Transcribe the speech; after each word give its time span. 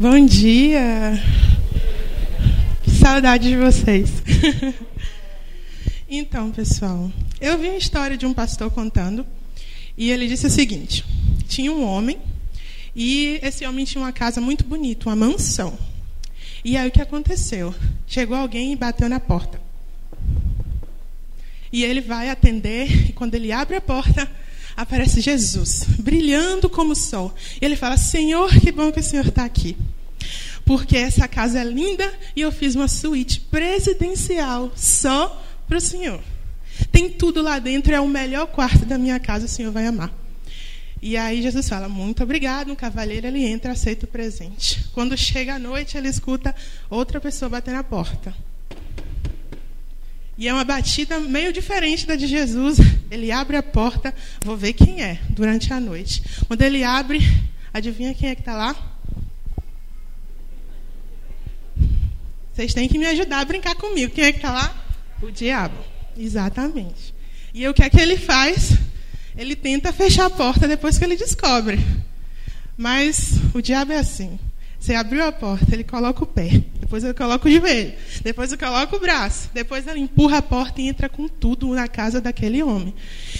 Bom 0.00 0.24
dia! 0.24 1.20
Que 2.84 2.90
saudade 2.92 3.48
de 3.48 3.56
vocês! 3.56 4.22
então, 6.08 6.52
pessoal, 6.52 7.10
eu 7.40 7.58
vi 7.58 7.66
uma 7.66 7.76
história 7.76 8.16
de 8.16 8.24
um 8.24 8.32
pastor 8.32 8.70
contando 8.70 9.26
e 9.96 10.12
ele 10.12 10.28
disse 10.28 10.46
o 10.46 10.50
seguinte: 10.50 11.04
tinha 11.48 11.72
um 11.72 11.84
homem 11.84 12.16
e 12.94 13.40
esse 13.42 13.66
homem 13.66 13.84
tinha 13.84 14.00
uma 14.00 14.12
casa 14.12 14.40
muito 14.40 14.62
bonita, 14.62 15.08
uma 15.08 15.16
mansão. 15.16 15.76
E 16.64 16.76
aí 16.76 16.86
o 16.88 16.92
que 16.92 17.02
aconteceu? 17.02 17.74
Chegou 18.06 18.36
alguém 18.36 18.72
e 18.72 18.76
bateu 18.76 19.08
na 19.08 19.18
porta. 19.18 19.60
E 21.72 21.82
ele 21.82 22.00
vai 22.00 22.30
atender 22.30 23.08
e 23.08 23.12
quando 23.12 23.34
ele 23.34 23.50
abre 23.50 23.74
a 23.74 23.80
porta, 23.80 24.30
aparece 24.78 25.20
Jesus, 25.20 25.82
brilhando 25.98 26.70
como 26.70 26.92
o 26.92 26.96
sol. 26.96 27.34
E 27.60 27.64
ele 27.64 27.74
fala: 27.74 27.96
Senhor, 27.96 28.48
que 28.60 28.70
bom 28.70 28.92
que 28.92 29.00
o 29.00 29.02
Senhor 29.02 29.26
está 29.26 29.44
aqui. 29.44 29.76
Porque 30.64 30.96
essa 30.96 31.26
casa 31.26 31.58
é 31.58 31.64
linda 31.64 32.12
e 32.36 32.42
eu 32.42 32.52
fiz 32.52 32.76
uma 32.76 32.86
suíte 32.86 33.40
presidencial 33.40 34.70
só 34.76 35.44
para 35.66 35.78
o 35.78 35.80
Senhor. 35.80 36.20
Tem 36.92 37.10
tudo 37.10 37.42
lá 37.42 37.58
dentro, 37.58 37.92
é 37.92 38.00
o 38.00 38.06
melhor 38.06 38.46
quarto 38.46 38.84
da 38.84 38.96
minha 38.96 39.18
casa, 39.18 39.46
o 39.46 39.48
Senhor 39.48 39.72
vai 39.72 39.84
amar. 39.84 40.12
E 41.02 41.16
aí 41.16 41.42
Jesus 41.42 41.68
fala: 41.68 41.88
Muito 41.88 42.22
obrigado. 42.22 42.70
Um 42.70 42.76
cavalheiro 42.76 43.26
ele 43.26 43.44
entra, 43.44 43.72
aceita 43.72 44.04
o 44.04 44.08
presente. 44.08 44.84
Quando 44.92 45.16
chega 45.16 45.56
a 45.56 45.58
noite, 45.58 45.98
ele 45.98 46.08
escuta 46.08 46.54
outra 46.88 47.20
pessoa 47.20 47.48
bater 47.48 47.74
na 47.74 47.82
porta. 47.82 48.32
E 50.38 50.46
é 50.46 50.54
uma 50.54 50.62
batida 50.62 51.18
meio 51.18 51.52
diferente 51.52 52.06
da 52.06 52.14
de 52.14 52.28
Jesus. 52.28 52.78
Ele 53.10 53.32
abre 53.32 53.56
a 53.56 53.62
porta, 53.62 54.14
vou 54.40 54.56
ver 54.56 54.72
quem 54.72 55.02
é, 55.02 55.18
durante 55.30 55.72
a 55.72 55.80
noite. 55.80 56.22
Quando 56.46 56.62
ele 56.62 56.84
abre, 56.84 57.18
adivinha 57.74 58.14
quem 58.14 58.30
é 58.30 58.36
que 58.36 58.42
está 58.42 58.54
lá? 58.54 58.76
Vocês 62.54 62.72
têm 62.72 62.88
que 62.88 62.98
me 62.98 63.06
ajudar 63.06 63.40
a 63.40 63.44
brincar 63.44 63.74
comigo. 63.74 64.14
Quem 64.14 64.24
é 64.24 64.32
que 64.32 64.38
está 64.38 64.52
lá? 64.52 64.86
O 65.20 65.28
diabo. 65.32 65.76
Exatamente. 66.16 67.12
E 67.52 67.66
o 67.66 67.74
que 67.74 67.82
é 67.82 67.90
que 67.90 68.00
ele 68.00 68.16
faz? 68.16 68.78
Ele 69.36 69.56
tenta 69.56 69.92
fechar 69.92 70.26
a 70.26 70.30
porta 70.30 70.68
depois 70.68 70.96
que 70.98 71.04
ele 71.04 71.16
descobre. 71.16 71.80
Mas 72.76 73.32
o 73.52 73.60
diabo 73.60 73.92
é 73.92 73.98
assim. 73.98 74.38
Você 74.78 74.94
abriu 74.94 75.24
a 75.24 75.32
porta, 75.32 75.74
ele 75.74 75.82
coloca 75.82 76.22
o 76.22 76.26
pé, 76.26 76.62
depois 76.88 77.04
ele 77.04 77.12
coloca 77.12 77.46
o 77.46 77.52
joelho, 77.52 77.92
depois 78.22 78.50
ele 78.50 78.62
coloca 78.62 78.96
o 78.96 78.98
braço, 78.98 79.50
depois 79.52 79.86
ele 79.86 80.00
empurra 80.00 80.38
a 80.38 80.42
porta 80.42 80.80
e 80.80 80.88
entra 80.88 81.06
com 81.06 81.28
tudo 81.28 81.68
na 81.74 81.86
casa 81.86 82.18
daquele 82.18 82.62
homem. 82.62 82.94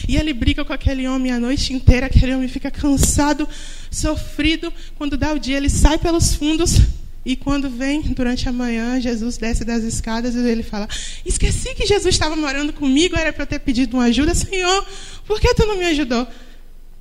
E 0.07 0.19
ele 0.19 0.35
briga 0.35 0.67
com 0.67 0.73
aquele 0.75 1.09
homem 1.09 1.33
a 1.33 1.41
noite 1.41 1.73
inteira, 1.73 2.09
aquele 2.09 2.35
homem 2.35 2.47
fica 2.47 2.71
cansado, 2.71 3.49
sofrido. 3.91 4.71
Quando 4.99 5.17
dá 5.17 5.33
o 5.33 5.39
dia, 5.39 5.57
ele 5.57 5.71
sai 5.71 5.97
pelos 5.97 6.35
fundos 6.35 6.79
e 7.25 7.37
quando 7.37 7.71
vem 7.71 8.03
durante 8.03 8.47
a 8.51 8.53
manhã, 8.53 9.01
Jesus 9.01 9.39
desce 9.39 9.65
das 9.65 9.83
escadas 9.83 10.35
e 10.35 10.47
ele 10.47 10.63
fala: 10.63 10.87
Esqueci 11.25 11.75
que 11.75 11.87
Jesus 11.87 12.15
estava 12.15 12.37
morando 12.37 12.75
comigo, 12.75 13.17
era 13.17 13.33
para 13.33 13.45
eu 13.45 13.47
ter 13.47 13.61
pedido 13.61 13.97
uma 13.97 14.05
ajuda, 14.05 14.35
Senhor, 14.35 14.87
por 15.27 15.41
que 15.41 15.55
tu 15.55 15.67
não 15.67 15.79
me 15.79 15.87
ajudou? 15.87 16.29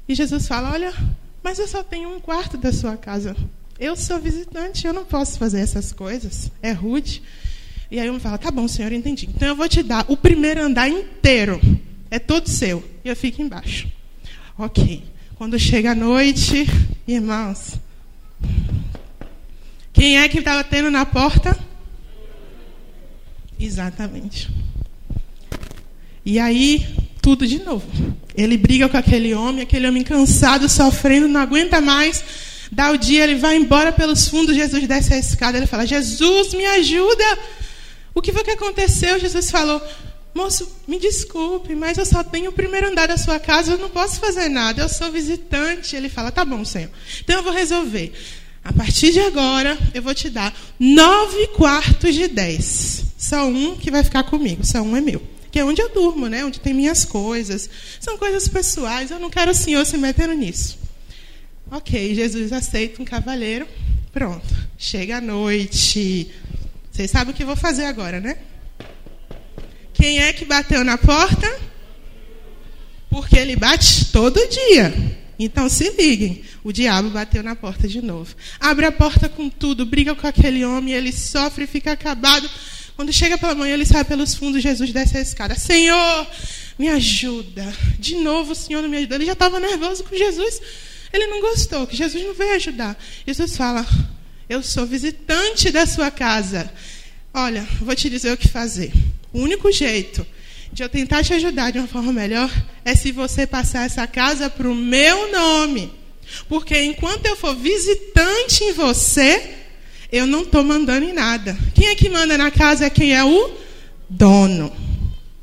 E 0.07 0.15
Jesus 0.15 0.47
fala: 0.47 0.71
Olha, 0.71 0.93
mas 1.43 1.59
eu 1.59 1.67
só 1.67 1.83
tenho 1.83 2.15
um 2.15 2.21
quarto 2.21 2.57
da 2.57 2.71
sua 2.71 2.95
casa. 2.95 3.35
Eu 3.79 3.95
sou 3.95 4.19
visitante, 4.19 4.87
eu 4.87 4.93
não 4.93 5.05
posso 5.05 5.37
fazer 5.37 5.59
essas 5.59 5.93
coisas. 5.93 6.51
É 6.63 6.71
rude. 6.71 7.21
E 7.91 7.99
aí 7.99 8.07
eu 8.07 8.19
fala, 8.19 8.37
tá 8.37 8.49
bom, 8.49 8.67
senhor, 8.67 8.91
entendi. 8.91 9.29
Então 9.33 9.47
eu 9.47 9.55
vou 9.55 9.69
te 9.69 9.83
dar 9.83 10.05
o 10.07 10.17
primeiro 10.17 10.61
andar 10.61 10.89
inteiro. 10.89 11.61
É 12.09 12.17
todo 12.17 12.49
seu. 12.49 12.83
E 13.05 13.09
eu 13.09 13.15
fico 13.15 13.41
embaixo. 13.41 13.87
Ok. 14.57 15.03
Quando 15.35 15.59
chega 15.59 15.91
a 15.91 15.95
noite, 15.95 16.65
irmãos. 17.07 17.75
Quem 19.93 20.17
é 20.17 20.27
que 20.27 20.39
estava 20.39 20.63
tendo 20.63 20.89
na 20.89 21.05
porta? 21.05 21.57
Exatamente. 23.59 24.49
E 26.25 26.39
aí, 26.39 26.85
tudo 27.21 27.45
de 27.45 27.59
novo. 27.59 27.87
Ele 28.35 28.57
briga 28.57 28.89
com 28.89 28.97
aquele 28.97 29.33
homem, 29.33 29.61
aquele 29.61 29.87
homem 29.87 30.03
cansado, 30.03 30.67
sofrendo, 30.67 31.27
não 31.27 31.39
aguenta 31.39 31.79
mais 31.79 32.23
Dá 32.71 32.91
o 32.91 32.97
dia, 32.97 33.23
ele 33.23 33.35
vai 33.35 33.55
embora 33.55 33.91
pelos 33.91 34.27
fundos, 34.27 34.55
Jesus 34.55 34.87
desce 34.87 35.13
a 35.13 35.17
escada, 35.17 35.57
ele 35.57 35.67
fala: 35.67 35.85
Jesus, 35.85 36.53
me 36.53 36.65
ajuda. 36.65 37.39
O 38.13 38.21
que 38.21 38.33
foi 38.33 38.43
que 38.43 38.51
aconteceu? 38.51 39.19
Jesus 39.19 39.49
falou: 39.49 39.81
Moço, 40.33 40.69
me 40.87 40.99
desculpe, 40.99 41.73
mas 41.73 41.97
eu 41.97 42.05
só 42.05 42.23
tenho 42.23 42.51
o 42.51 42.53
primeiro 42.53 42.89
andar 42.89 43.07
da 43.07 43.17
sua 43.17 43.39
casa, 43.39 43.71
eu 43.71 43.77
não 43.77 43.89
posso 43.89 44.19
fazer 44.19 44.49
nada, 44.49 44.81
eu 44.81 44.89
sou 44.89 45.11
visitante. 45.11 45.95
Ele 45.95 46.09
fala: 46.09 46.31
Tá 46.31 46.43
bom, 46.43 46.63
Senhor. 46.65 46.89
Então 47.21 47.37
eu 47.37 47.43
vou 47.43 47.53
resolver. 47.53 48.13
A 48.63 48.73
partir 48.73 49.13
de 49.13 49.19
agora, 49.21 49.77
eu 49.93 50.01
vou 50.01 50.13
te 50.13 50.29
dar 50.29 50.53
nove 50.77 51.47
quartos 51.55 52.13
de 52.13 52.27
dez. 52.27 53.05
Só 53.17 53.47
um 53.47 53.77
que 53.77 53.89
vai 53.89 54.03
ficar 54.03 54.23
comigo, 54.23 54.65
só 54.65 54.81
um 54.81 54.95
é 54.95 55.01
meu. 55.01 55.21
Que 55.49 55.59
é 55.59 55.65
onde 55.65 55.81
eu 55.81 55.89
durmo, 55.89 56.27
né? 56.27 56.43
Onde 56.43 56.59
tem 56.59 56.73
minhas 56.73 57.05
coisas. 57.05 57.69
São 57.99 58.17
coisas 58.17 58.47
pessoais, 58.47 59.09
eu 59.09 59.19
não 59.19 59.29
quero 59.29 59.51
o 59.51 59.55
Senhor 59.55 59.85
se 59.85 59.97
metendo 59.97 60.33
nisso. 60.33 60.77
Ok, 61.69 62.15
Jesus 62.15 62.53
aceita 62.53 63.01
um 63.01 63.05
cavaleiro. 63.05 63.67
Pronto. 64.11 64.55
Chega 64.77 65.17
a 65.17 65.21
noite. 65.21 66.31
Vocês 66.91 67.11
sabem 67.11 67.33
o 67.33 67.35
que 67.35 67.43
eu 67.43 67.47
vou 67.47 67.55
fazer 67.55 67.85
agora, 67.85 68.19
né? 68.19 68.37
Quem 69.93 70.19
é 70.19 70.31
que 70.31 70.45
bateu 70.45 70.83
na 70.83 70.97
porta? 70.97 71.59
Porque 73.09 73.37
ele 73.37 73.55
bate 73.55 74.05
todo 74.11 74.39
dia. 74.47 74.93
Então 75.37 75.67
se 75.67 75.89
liguem. 75.89 76.43
O 76.63 76.71
diabo 76.71 77.09
bateu 77.09 77.43
na 77.43 77.55
porta 77.55 77.87
de 77.87 78.01
novo. 78.01 78.33
Abre 78.59 78.85
a 78.85 78.91
porta 78.91 79.27
com 79.27 79.49
tudo, 79.49 79.85
briga 79.85 80.15
com 80.15 80.25
aquele 80.25 80.63
homem, 80.65 80.93
ele 80.93 81.11
sofre 81.11 81.67
fica 81.67 81.91
acabado. 81.91 82.49
Quando 82.95 83.13
chega 83.13 83.37
pela 83.37 83.53
manhã, 83.53 83.73
ele 83.73 83.85
sai 83.85 84.03
pelos 84.03 84.33
fundos, 84.33 84.63
Jesus 84.63 84.91
desce 84.91 85.17
a 85.17 85.21
escada. 85.21 85.55
Senhor, 85.55 86.27
me 86.79 86.87
ajuda. 86.89 87.71
De 87.99 88.15
novo, 88.15 88.53
o 88.53 88.55
Senhor 88.55 88.81
não 88.81 88.89
me 88.89 88.97
ajuda. 88.97 89.15
Ele 89.15 89.25
já 89.25 89.33
estava 89.33 89.59
nervoso 89.59 90.03
com 90.03 90.15
Jesus. 90.15 90.59
Ele 91.17 91.27
não 91.27 91.41
gostou, 91.41 91.87
que 91.87 91.95
Jesus 91.95 92.23
não 92.23 92.35
veio 92.35 92.53
ajudar. 92.53 92.95
Jesus 93.25 93.57
fala: 93.57 93.85
Eu 94.47 94.61
sou 94.61 94.85
visitante 94.85 95.71
da 95.71 95.87
sua 95.87 96.11
casa. 96.11 96.71
Olha, 97.33 97.67
vou 97.81 97.95
te 97.95 98.07
dizer 98.07 98.31
o 98.31 98.37
que 98.37 98.47
fazer. 98.47 98.93
O 99.33 99.39
único 99.39 99.71
jeito 99.71 100.25
de 100.71 100.83
eu 100.83 100.89
tentar 100.89 101.23
te 101.23 101.33
ajudar 101.33 101.71
de 101.71 101.79
uma 101.79 101.87
forma 101.87 102.13
melhor 102.13 102.51
é 102.85 102.95
se 102.95 103.11
você 103.11 103.47
passar 103.47 103.85
essa 103.85 104.05
casa 104.05 104.47
para 104.47 104.69
o 104.69 104.75
meu 104.75 105.31
nome. 105.31 105.91
Porque 106.47 106.79
enquanto 106.83 107.25
eu 107.25 107.35
for 107.35 107.55
visitante 107.55 108.63
em 108.63 108.73
você, 108.73 109.55
eu 110.11 110.27
não 110.27 110.43
estou 110.43 110.63
mandando 110.63 111.05
em 111.05 111.13
nada. 111.13 111.57
Quem 111.73 111.87
é 111.87 111.95
que 111.95 112.09
manda 112.09 112.37
na 112.37 112.51
casa 112.51 112.85
é 112.85 112.89
quem 112.91 113.15
é 113.15 113.23
o 113.23 113.51
dono. 114.07 114.71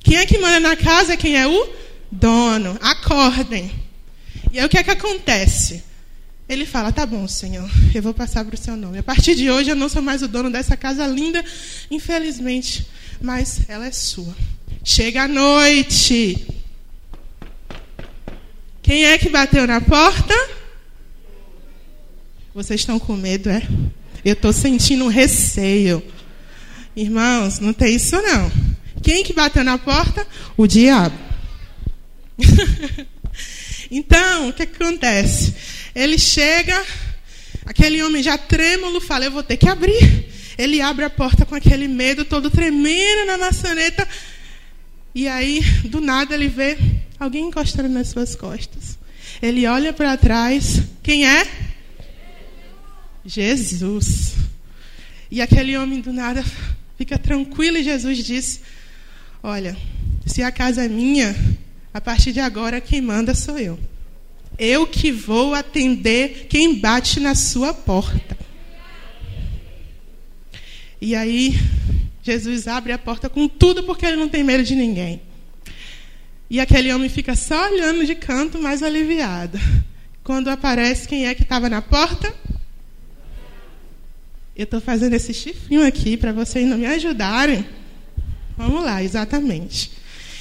Quem 0.04 0.18
é 0.18 0.26
que 0.26 0.38
manda 0.38 0.60
na 0.60 0.76
casa 0.76 1.14
é 1.14 1.16
quem 1.16 1.36
é 1.36 1.48
o 1.48 1.68
dono. 2.12 2.78
Acordem. 2.80 3.83
E 4.54 4.60
aí 4.60 4.64
o 4.64 4.68
que 4.68 4.78
é 4.78 4.84
que 4.84 4.90
acontece? 4.92 5.82
Ele 6.48 6.64
fala: 6.64 6.92
Tá 6.92 7.04
bom, 7.04 7.26
Senhor, 7.26 7.68
eu 7.92 8.00
vou 8.00 8.14
passar 8.14 8.44
para 8.44 8.54
o 8.54 8.58
seu 8.58 8.76
nome. 8.76 8.98
A 8.98 9.02
partir 9.02 9.34
de 9.34 9.50
hoje 9.50 9.70
eu 9.70 9.74
não 9.74 9.88
sou 9.88 10.00
mais 10.00 10.22
o 10.22 10.28
dono 10.28 10.48
dessa 10.48 10.76
casa 10.76 11.04
linda, 11.08 11.44
infelizmente, 11.90 12.86
mas 13.20 13.68
ela 13.68 13.84
é 13.84 13.90
sua. 13.90 14.32
Chega 14.84 15.24
a 15.24 15.28
noite. 15.28 16.46
Quem 18.80 19.06
é 19.06 19.18
que 19.18 19.28
bateu 19.28 19.66
na 19.66 19.80
porta? 19.80 20.34
Vocês 22.54 22.80
estão 22.80 23.00
com 23.00 23.16
medo, 23.16 23.50
é? 23.50 23.60
Eu 24.24 24.34
estou 24.34 24.52
sentindo 24.52 25.04
um 25.04 25.08
receio. 25.08 26.00
Irmãos, 26.94 27.58
não 27.58 27.72
tem 27.72 27.96
isso 27.96 28.22
não. 28.22 28.52
Quem 29.02 29.24
que 29.24 29.32
bateu 29.32 29.64
na 29.64 29.78
porta? 29.78 30.24
O 30.56 30.64
diabo. 30.64 31.18
Então, 33.96 34.48
o 34.48 34.52
que, 34.52 34.66
que 34.66 34.82
acontece? 34.82 35.54
Ele 35.94 36.18
chega, 36.18 36.84
aquele 37.64 38.02
homem 38.02 38.24
já 38.24 38.36
trêmulo 38.36 39.00
fala: 39.00 39.24
Eu 39.24 39.30
vou 39.30 39.42
ter 39.44 39.56
que 39.56 39.68
abrir. 39.68 40.26
Ele 40.58 40.80
abre 40.80 41.04
a 41.04 41.10
porta 41.10 41.46
com 41.46 41.54
aquele 41.54 41.86
medo, 41.86 42.24
todo 42.24 42.50
tremendo 42.50 43.24
na 43.24 43.38
maçaneta. 43.38 44.06
E 45.14 45.28
aí, 45.28 45.60
do 45.84 46.00
nada, 46.00 46.34
ele 46.34 46.48
vê 46.48 46.76
alguém 47.20 47.46
encostando 47.46 47.88
nas 47.88 48.08
suas 48.08 48.34
costas. 48.34 48.98
Ele 49.40 49.64
olha 49.64 49.92
para 49.92 50.16
trás. 50.16 50.82
Quem 51.00 51.28
é? 51.28 51.46
Jesus. 53.24 54.34
E 55.30 55.40
aquele 55.40 55.76
homem 55.76 56.00
do 56.00 56.12
nada 56.12 56.44
fica 56.98 57.16
tranquilo 57.16 57.76
e 57.76 57.84
Jesus 57.84 58.18
diz: 58.24 58.60
Olha, 59.40 59.76
se 60.26 60.42
a 60.42 60.50
casa 60.50 60.84
é 60.84 60.88
minha, 60.88 61.32
a 61.94 62.00
partir 62.00 62.32
de 62.32 62.40
agora, 62.40 62.80
quem 62.80 63.00
manda 63.00 63.36
sou 63.36 63.56
eu. 63.56 63.78
Eu 64.58 64.84
que 64.84 65.12
vou 65.12 65.54
atender 65.54 66.48
quem 66.50 66.80
bate 66.80 67.20
na 67.20 67.36
sua 67.36 67.72
porta. 67.72 68.36
E 71.00 71.14
aí, 71.14 71.56
Jesus 72.20 72.66
abre 72.66 72.92
a 72.92 72.98
porta 72.98 73.28
com 73.28 73.46
tudo 73.46 73.84
porque 73.84 74.04
ele 74.04 74.16
não 74.16 74.28
tem 74.28 74.42
medo 74.42 74.64
de 74.64 74.74
ninguém. 74.74 75.22
E 76.50 76.58
aquele 76.58 76.92
homem 76.92 77.08
fica 77.08 77.36
só 77.36 77.70
olhando 77.70 78.04
de 78.04 78.16
canto, 78.16 78.60
mais 78.60 78.82
aliviado. 78.82 79.56
Quando 80.24 80.48
aparece 80.48 81.06
quem 81.06 81.28
é 81.28 81.34
que 81.34 81.42
estava 81.42 81.68
na 81.68 81.80
porta? 81.80 82.34
Eu 84.56 84.64
estou 84.64 84.80
fazendo 84.80 85.14
esse 85.14 85.32
chifrinho 85.32 85.86
aqui 85.86 86.16
para 86.16 86.32
vocês 86.32 86.66
não 86.66 86.78
me 86.78 86.86
ajudarem. 86.86 87.64
Vamos 88.56 88.82
lá, 88.84 89.00
exatamente. 89.00 89.92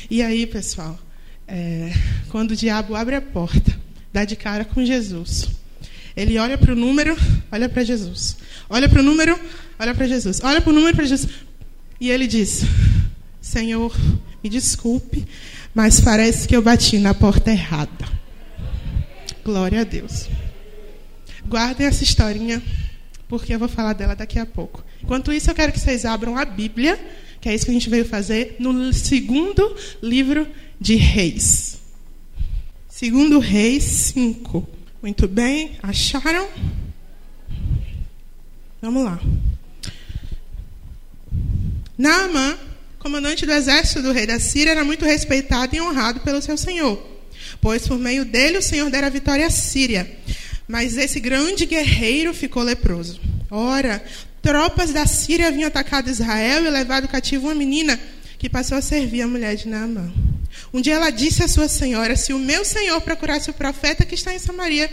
E 0.10 0.22
aí, 0.22 0.48
pessoal, 0.48 1.00
é, 1.48 1.92
quando 2.30 2.52
o 2.52 2.56
diabo 2.56 2.96
abre 2.96 3.16
a 3.16 3.22
porta, 3.22 3.78
dá 4.12 4.26
de 4.26 4.36
cara 4.36 4.66
com 4.66 4.84
Jesus. 4.84 5.50
Ele 6.16 6.38
olha 6.38 6.58
para 6.58 6.74
o 6.74 6.76
número, 6.76 7.18
olha 7.52 7.68
para 7.68 7.84
Jesus. 7.84 8.38
Olha 8.70 8.88
para 8.88 9.00
o 9.00 9.04
número, 9.04 9.40
olha 9.80 9.96
para 9.96 10.08
Jesus. 10.08 10.42
Olha 10.44 10.62
para 10.62 10.70
o 10.70 10.74
número 10.74 10.96
para 10.96 11.06
Jesus. 11.06 11.32
E 12.00 12.10
ele 12.10 12.28
diz: 12.28 12.64
Senhor, 13.42 13.96
me 14.44 14.50
desculpe, 14.50 15.26
mas 15.74 16.00
parece 16.00 16.48
que 16.48 16.56
eu 16.56 16.62
bati 16.62 16.98
na 17.00 17.14
porta 17.14 17.52
errada. 17.52 18.08
Glória 19.44 19.82
a 19.82 19.84
Deus. 19.84 20.30
Guardem 21.46 21.88
essa 21.88 22.04
historinha, 22.04 22.62
porque 23.28 23.54
eu 23.54 23.60
vou 23.60 23.68
falar 23.68 23.94
dela 23.94 24.16
daqui 24.16 24.40
a 24.40 24.46
pouco. 24.46 24.84
Enquanto 25.02 25.34
isso, 25.34 25.50
eu 25.50 25.56
quero 25.56 25.72
que 25.72 25.80
vocês 25.80 26.06
abram 26.06 26.38
a 26.38 26.46
Bíblia, 26.46 27.00
que 27.42 27.50
é 27.50 27.56
isso 27.56 27.66
que 27.66 27.72
a 27.72 27.74
gente 27.74 27.90
veio 27.90 28.06
fazer, 28.06 28.56
no 28.60 28.94
segundo 28.94 29.76
livro 30.02 30.48
de 30.84 30.96
Reis. 30.96 31.78
Segundo 32.90 33.40
Reis 33.40 33.84
5. 33.84 34.68
Muito 35.02 35.30
bem, 35.30 35.78
acharam? 35.82 36.50
Vamos 38.82 39.06
lá. 39.06 39.18
Naamã, 41.98 42.58
comandante 43.00 43.46
do 43.46 43.54
exército 43.54 44.02
do 44.02 44.12
rei 44.12 44.28
da 44.28 44.42
Síria, 44.42 44.72
era 44.72 44.84
muito 44.84 45.06
respeitado 45.06 45.74
e 45.74 45.80
honrado 45.80 46.20
pelo 46.20 46.42
seu 46.42 46.58
senhor, 46.58 47.02
pois 47.62 47.88
por 47.88 47.98
meio 47.98 48.26
dele 48.26 48.58
o 48.58 48.62
senhor 48.62 48.90
dera 48.90 49.10
vitória 49.10 49.48
à 49.48 49.50
Síria. 49.50 50.20
Mas 50.68 50.98
esse 50.98 51.22
grande 51.22 51.66
guerreiro 51.66 52.34
ficou 52.34 52.62
leproso. 52.62 53.22
Ora, 53.50 54.04
tropas 54.42 54.92
da 54.92 55.08
Síria 55.08 55.48
haviam 55.48 55.68
atacado 55.70 56.10
Israel 56.10 56.66
e 56.66 56.70
levado 56.70 57.08
cativo 57.08 57.48
uma 57.48 57.56
menina 57.56 57.98
que 58.38 58.50
passou 58.50 58.78
a 58.78 58.82
servir 58.82 59.22
a 59.22 59.28
mulher 59.28 59.56
de 59.56 59.70
Naamã. 59.70 60.12
Um 60.74 60.82
dia 60.82 60.96
ela 60.96 61.10
disse 61.10 61.44
à 61.44 61.48
sua 61.48 61.68
senhora: 61.68 62.16
Se 62.16 62.34
o 62.34 62.40
meu 62.40 62.66
senhor 62.66 63.00
procurasse 63.02 63.50
o 63.50 63.54
profeta 63.54 64.06
que 64.06 64.16
está 64.16 64.34
em 64.34 64.40
Samaria, 64.40 64.90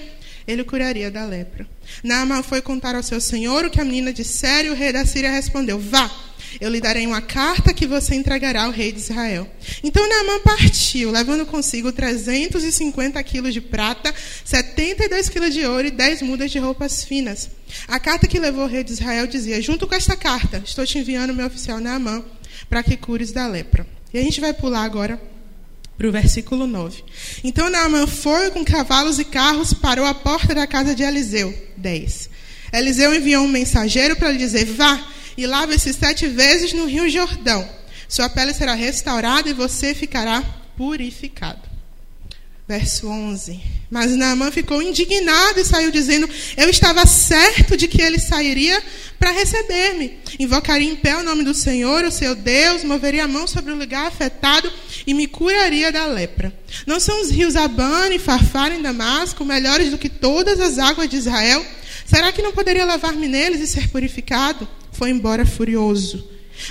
ele 0.47 0.65
curaria 0.65 1.11
da 1.11 1.25
lepra. 1.25 1.67
Naamã 2.03 2.43
foi 2.43 2.61
contar 2.61 2.95
ao 2.95 3.03
seu 3.03 3.21
senhor 3.21 3.65
o 3.65 3.71
que 3.71 3.81
a 3.81 3.85
menina 3.85 4.12
dissera 4.12 4.67
e 4.67 4.71
o 4.71 4.75
rei 4.75 4.93
da 4.93 5.05
Síria 5.05 5.31
respondeu: 5.31 5.79
Vá, 5.79 6.11
eu 6.61 6.71
lhe 6.71 6.81
darei 6.81 7.07
uma 7.07 7.21
carta 7.21 7.73
que 7.73 7.87
você 7.87 8.15
entregará 8.15 8.65
ao 8.65 8.71
rei 8.71 8.91
de 8.91 8.99
Israel. 8.99 9.49
Então 9.83 10.09
Naamã 10.09 10.41
partiu, 10.41 11.11
levando 11.11 11.47
consigo 11.47 11.93
350 11.93 13.23
quilos 13.23 13.55
de 13.55 13.61
prata, 13.61 14.13
72 14.45 15.29
quilos 15.29 15.55
de 15.55 15.65
ouro 15.65 15.87
e 15.87 15.91
10 15.91 16.23
mudas 16.23 16.51
de 16.51 16.59
roupas 16.59 17.05
finas. 17.05 17.51
A 17.87 18.01
carta 18.01 18.27
que 18.27 18.41
levou 18.41 18.63
ao 18.63 18.69
rei 18.69 18.83
de 18.83 18.93
Israel 18.93 19.27
dizia: 19.27 19.61
Junto 19.63 19.87
com 19.87 19.95
esta 19.95 20.17
carta, 20.17 20.63
estou 20.65 20.87
te 20.87 20.99
enviando 20.99 21.35
meu 21.35 21.47
oficial 21.47 21.79
Naamã 21.79 22.25
para 22.69 22.83
que 22.83 22.97
cures 22.97 23.31
da 23.33 23.47
lepra. 23.47 23.87
E 24.13 24.19
a 24.19 24.23
gente 24.23 24.41
vai 24.41 24.53
pular 24.53 24.83
agora 24.83 25.21
para 26.00 26.08
o 26.08 26.12
versículo 26.12 26.67
9. 26.67 27.05
Então 27.44 27.69
Naamã 27.69 28.06
foi 28.06 28.50
com 28.52 28.64
cavalos 28.64 29.19
e 29.19 29.25
carros, 29.25 29.75
parou 29.75 30.06
à 30.06 30.14
porta 30.14 30.55
da 30.55 30.67
casa 30.67 30.94
de 30.94 31.02
Eliseu. 31.02 31.52
10. 31.76 32.31
Eliseu 32.73 33.14
enviou 33.14 33.44
um 33.44 33.49
mensageiro 33.49 34.17
para 34.17 34.32
lhe 34.32 34.38
dizer: 34.38 34.64
Vá 34.64 34.99
e 35.37 35.47
lave-se 35.47 35.93
sete 35.93 36.26
vezes 36.26 36.73
no 36.73 36.87
rio 36.87 37.06
Jordão. 37.11 37.69
Sua 38.08 38.31
pele 38.31 38.55
será 38.55 38.73
restaurada 38.73 39.50
e 39.50 39.52
você 39.52 39.94
ficará 39.94 40.43
purificado. 40.75 41.69
Verso 42.70 43.08
11. 43.08 43.61
Mas 43.90 44.12
Naamã 44.12 44.49
ficou 44.52 44.81
indignado 44.81 45.58
e 45.58 45.64
saiu 45.64 45.90
dizendo: 45.90 46.31
Eu 46.56 46.70
estava 46.70 47.05
certo 47.05 47.76
de 47.76 47.88
que 47.88 48.00
ele 48.00 48.20
sairia 48.20 48.81
para 49.19 49.32
receber-me. 49.32 50.20
Invocaria 50.38 50.88
em 50.88 50.94
pé 50.94 51.17
o 51.17 51.25
nome 51.25 51.43
do 51.43 51.52
Senhor, 51.52 52.05
o 52.05 52.12
seu 52.12 52.32
Deus, 52.32 52.84
moveria 52.84 53.25
a 53.25 53.26
mão 53.26 53.49
sobre 53.49 53.72
o 53.72 53.76
lugar 53.76 54.06
afetado 54.06 54.72
e 55.05 55.12
me 55.12 55.26
curaria 55.26 55.90
da 55.90 56.06
lepra. 56.06 56.56
Não 56.87 57.00
são 57.00 57.20
os 57.20 57.28
rios 57.28 57.56
Abana 57.56 58.14
e 58.14 58.20
Farfar 58.20 58.70
em 58.70 58.81
Damasco 58.81 59.44
melhores 59.44 59.90
do 59.90 59.99
que 59.99 60.08
todas 60.08 60.61
as 60.61 60.78
águas 60.78 61.08
de 61.08 61.17
Israel? 61.17 61.67
Será 62.06 62.31
que 62.31 62.40
não 62.40 62.52
poderia 62.52 62.84
lavar-me 62.84 63.26
neles 63.26 63.61
e 63.61 63.67
ser 63.67 63.88
purificado? 63.88 64.69
Foi 64.93 65.11
embora 65.11 65.44
furioso. 65.44 66.25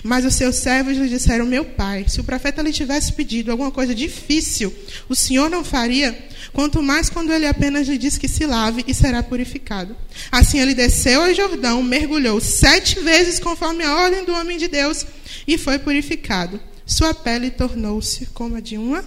Mas 0.04 0.26
os 0.26 0.36
seus 0.36 0.56
servos 0.56 0.98
lhe 0.98 1.10
disseram: 1.10 1.46
Meu 1.46 1.66
pai, 1.66 2.06
se 2.08 2.20
o 2.20 2.24
profeta 2.24 2.62
lhe 2.62 2.72
tivesse 2.72 3.14
pedido 3.14 3.52
alguma 3.52 3.72
coisa 3.72 3.94
difícil, 3.94 4.74
o 5.08 5.16
senhor 5.16 5.50
não 5.50 5.64
faria? 5.64 6.28
Quanto 6.54 6.82
mais 6.82 7.10
quando 7.10 7.32
ele 7.32 7.46
apenas 7.46 7.88
lhe 7.88 7.98
diz 7.98 8.18
que 8.18 8.28
se 8.28 8.46
lave 8.46 8.84
e 8.88 8.94
será 8.94 9.22
purificado. 9.22 9.96
Assim 10.32 10.60
ele 10.60 10.74
desceu 10.74 11.22
ao 11.22 11.34
Jordão, 11.34 11.84
mergulhou 11.84 12.40
sete 12.40 13.00
vezes 13.00 13.40
conforme 13.40 13.84
a 13.84 13.96
ordem 13.96 14.26
do 14.26 14.34
homem 14.34 14.58
de 14.58 14.68
Deus 14.68 15.06
e 15.48 15.58
foi 15.58 15.78
purificado. 15.78 16.60
Sua 16.86 17.14
pele 17.14 17.52
tornou-se 17.52 18.26
como 18.28 18.56
a 18.56 18.60
de 18.60 18.78
uma 18.78 19.04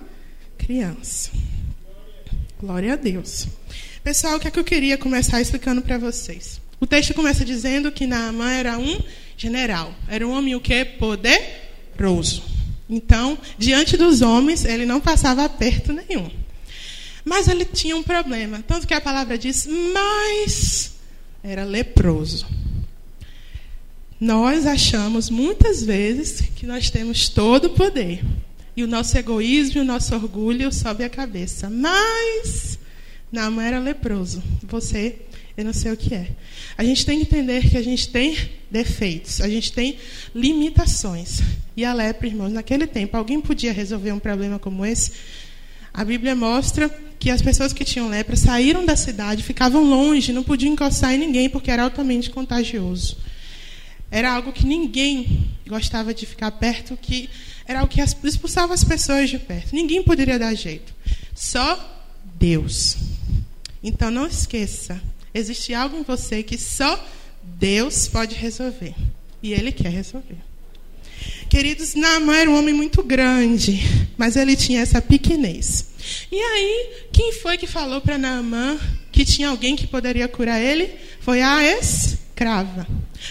criança. 0.57 1.31
Glória 2.61 2.93
a 2.93 2.97
Deus. 2.97 3.49
Pessoal, 4.05 4.37
o 4.37 4.41
que 4.41 4.47
é 4.47 4.51
que 4.51 4.59
eu 4.59 4.65
queria 4.65 4.97
começar 4.97 5.41
explicando 5.41 5.83
para 5.83 5.99
vocês? 5.99 6.61
O 6.79 6.87
texto 6.87 7.15
começa 7.15 7.45
dizendo 7.45 7.91
que 7.91 8.07
Naamã 8.07 8.51
era 8.51 8.79
um 8.79 9.01
general. 9.43 9.93
Era 10.09 10.27
um 10.27 10.33
homem 10.33 10.55
o 10.55 10.61
quê? 10.61 10.85
Poderoso. 10.85 12.45
Então, 12.89 13.37
diante 13.59 13.97
dos 13.97 14.23
homens, 14.23 14.65
ele 14.65 14.87
não 14.87 15.01
passava 15.01 15.45
aperto 15.45 15.93
nenhum. 15.93 16.31
Mas 17.25 17.49
ele 17.49 17.65
tinha 17.65 17.97
um 17.97 18.03
problema. 18.03 18.63
Tanto 18.67 18.87
que 18.87 18.95
a 18.95 19.01
palavra 19.01 19.37
diz, 19.37 19.67
mas 19.67 20.93
era 21.43 21.65
leproso. 21.65 22.47
Nós 24.21 24.67
achamos 24.67 25.29
muitas 25.29 25.83
vezes 25.83 26.43
que 26.55 26.65
nós 26.65 26.91
temos 26.91 27.29
todo 27.29 27.65
o 27.65 27.71
poder. 27.71 28.23
E 28.77 28.85
o 28.85 28.87
nosso 28.87 29.19
egoísmo 29.19 29.79
e 29.79 29.81
o 29.81 29.85
nosso 29.85 30.15
orgulho 30.15 30.73
sobe 30.73 31.03
a 31.05 31.11
cabeça. 31.11 31.69
Mas 31.69 32.79
não 33.31 33.61
era 33.61 33.81
leproso. 33.81 34.43
Você 34.63 35.17
eu 35.57 35.65
não 35.65 35.73
sei 35.73 35.93
o 35.93 35.97
que 35.97 36.15
é. 36.15 36.29
A 36.77 36.85
gente 36.85 37.05
tem 37.05 37.19
que 37.19 37.25
entender 37.25 37.69
que 37.69 37.77
a 37.77 37.83
gente 37.83 38.09
tem 38.09 38.37
defeitos, 38.71 39.41
a 39.41 39.49
gente 39.49 39.73
tem 39.73 39.99
limitações. 40.35 41.41
E 41.77 41.85
a 41.85 41.93
lepra, 41.93 42.27
irmãos, 42.27 42.53
naquele 42.53 42.87
tempo, 42.87 43.17
alguém 43.17 43.41
podia 43.41 43.73
resolver 43.73 44.13
um 44.13 44.19
problema 44.19 44.59
como 44.59 44.85
esse? 44.85 45.13
A 45.93 46.05
Bíblia 46.05 46.35
mostra 46.35 46.89
que 47.19 47.31
as 47.31 47.43
pessoas 47.43 47.73
que 47.73 47.85
tinham 47.85 48.09
lepra 48.09 48.35
saíram 48.35 48.85
da 48.85 48.97
cidade, 48.97 49.43
ficavam 49.43 49.85
longe, 49.85 50.33
não 50.33 50.43
podiam 50.43 50.73
encostar 50.73 51.13
em 51.15 51.19
ninguém 51.19 51.51
porque 51.51 51.71
era 51.71 51.85
altamente 51.85 52.31
contagioso. 52.31 53.19
Era 54.11 54.33
algo 54.33 54.53
que 54.53 54.67
ninguém 54.67 55.51
gostava 55.67 56.15
de 56.15 56.27
ficar 56.27 56.51
perto, 56.53 56.99
que 57.01 57.29
era 57.67 57.81
algo 57.81 57.93
que 57.93 58.01
expulsava 58.01 58.73
as 58.75 58.85
pessoas 58.85 59.31
de 59.31 59.39
perto. 59.39 59.75
Ninguém 59.75 60.03
poderia 60.03 60.39
dar 60.39 60.55
jeito. 60.55 60.95
Só 61.35 61.79
Deus. 62.39 62.97
Então 63.83 64.11
não 64.11 64.27
esqueça, 64.27 65.01
Existe 65.35 65.75
algo 65.75 65.97
em 65.97 66.03
você 66.03 66.43
que 66.43 66.59
só 66.59 67.03
Deus 67.43 68.09
pode 68.09 68.35
resolver. 68.35 68.95
E 69.43 69.53
Ele 69.53 69.73
quer 69.73 69.91
resolver. 69.91 70.39
Queridos, 71.49 71.95
Naamã 71.95 72.37
era 72.37 72.51
um 72.51 72.59
homem 72.59 72.73
muito 72.73 73.03
grande, 73.03 73.81
mas 74.17 74.37
ele 74.37 74.57
tinha 74.57 74.81
essa 74.81 75.03
pequenez. 75.03 75.87
E 76.31 76.41
aí, 76.41 76.91
quem 77.13 77.33
foi 77.33 77.59
que 77.59 77.67
falou 77.67 78.01
para 78.01 78.17
Naamã 78.17 78.79
que 79.13 79.25
tinha 79.25 79.51
alguém 79.51 79.77
que 79.77 79.87
poderia 79.87 80.27
curar 80.27 80.61
ele? 80.61 80.91
Foi 81.21 81.43
a 81.43 81.63
escrava. 81.63 82.87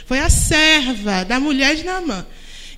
Foi 0.05 0.19
a 0.19 0.29
serva 0.29 1.25
da 1.25 1.39
mulher 1.39 1.75
de 1.75 1.83
Naamã. 1.83 2.25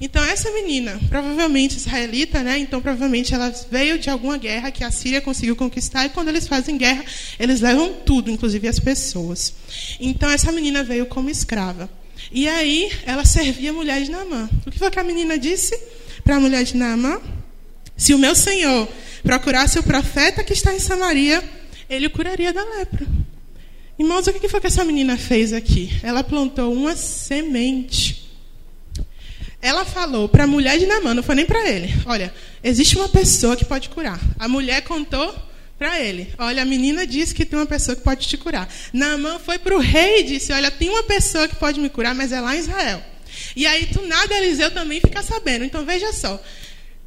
Então, 0.02 0.24
essa 0.24 0.52
menina, 0.52 1.00
provavelmente 1.10 1.78
israelita, 1.78 2.42
né? 2.42 2.58
Então, 2.58 2.82
provavelmente 2.82 3.34
ela 3.34 3.54
veio 3.72 3.98
de 3.98 4.10
alguma 4.10 4.38
guerra 4.38 4.72
que 4.72 4.84
a 4.84 4.92
Síria 4.92 5.22
conseguiu 5.22 5.56
conquistar. 5.56 6.06
E 6.06 6.10
quando 6.10 6.28
eles 6.28 6.48
fazem 6.48 6.78
guerra, 6.78 7.04
eles 7.40 7.62
levam 7.62 7.94
tudo, 8.06 8.30
inclusive 8.32 8.68
as 8.68 8.80
pessoas. 8.80 9.54
Então, 10.00 10.30
essa 10.30 10.52
menina 10.52 10.84
veio 10.84 11.06
como 11.06 11.30
escrava. 11.30 11.90
E 12.32 12.48
aí, 12.48 12.92
ela 13.06 13.26
servia 13.26 13.70
a 13.70 13.74
mulher 13.74 14.02
de 14.02 14.12
Naamã. 14.12 14.50
O 14.66 14.72
que 14.72 14.80
foi 14.80 14.90
que 14.90 15.00
a 15.00 15.04
menina 15.04 15.38
disse 15.38 15.78
para 16.24 16.38
a 16.38 16.40
mulher 16.40 16.64
de 16.64 16.76
Naamã? 16.76 17.22
Se 17.96 18.14
o 18.14 18.20
meu 18.20 18.36
senhor 18.36 18.88
procurasse 19.24 19.78
o 19.80 19.84
profeta 19.84 20.44
que 20.44 20.54
está 20.54 20.74
em 20.74 20.80
Samaria, 20.80 21.44
ele 21.90 22.08
o 22.08 22.10
curaria 22.10 22.52
da 22.52 22.64
lepra. 22.64 23.06
Irmãos, 23.98 24.26
o 24.26 24.34
que 24.34 24.50
foi 24.50 24.60
que 24.60 24.68
essa 24.68 24.84
menina 24.84 25.18
fez 25.18 25.54
aqui? 25.54 25.92
Ela 26.02 26.24
plantou 26.24 26.74
uma 26.74 26.96
semente. 26.96 28.23
Ela 29.64 29.86
falou 29.86 30.28
para 30.28 30.44
a 30.44 30.48
mulher 30.48 30.78
de 30.78 30.86
Namã, 30.86 31.14
não 31.14 31.24
foi 31.24 31.36
nem 31.36 31.46
para 31.46 31.66
ele. 31.70 31.90
Olha, 32.06 32.34
existe 32.62 32.98
uma 32.98 33.08
pessoa 33.08 33.56
que 33.56 33.64
pode 33.64 33.88
curar. 33.88 34.20
A 34.38 34.46
mulher 34.46 34.82
contou 34.82 35.34
para 35.80 36.02
ele. 36.02 36.34
Olha, 36.38 36.64
a 36.64 36.66
menina 36.66 37.08
disse 37.08 37.34
que 37.34 37.46
tem 37.46 37.58
uma 37.58 37.66
pessoa 37.66 37.96
que 37.96 38.02
pode 38.02 38.28
te 38.28 38.36
curar. 38.36 38.68
Naamã 38.92 39.40
foi 39.40 39.58
para 39.58 39.74
o 39.74 39.80
rei 39.80 40.20
e 40.20 40.24
disse: 40.24 40.52
Olha, 40.52 40.70
tem 40.70 40.90
uma 40.90 41.04
pessoa 41.04 41.48
que 41.48 41.56
pode 41.56 41.80
me 41.80 41.88
curar, 41.90 42.14
mas 42.14 42.34
é 42.34 42.42
lá 42.42 42.54
em 42.54 42.60
Israel. 42.60 43.02
E 43.56 43.66
aí, 43.66 43.86
tu 43.86 44.06
nada, 44.06 44.36
Eliseu 44.36 44.70
também 44.70 45.00
fica 45.00 45.24
sabendo. 45.24 45.64
Então, 45.64 45.86
veja 45.86 46.12
só. 46.12 46.44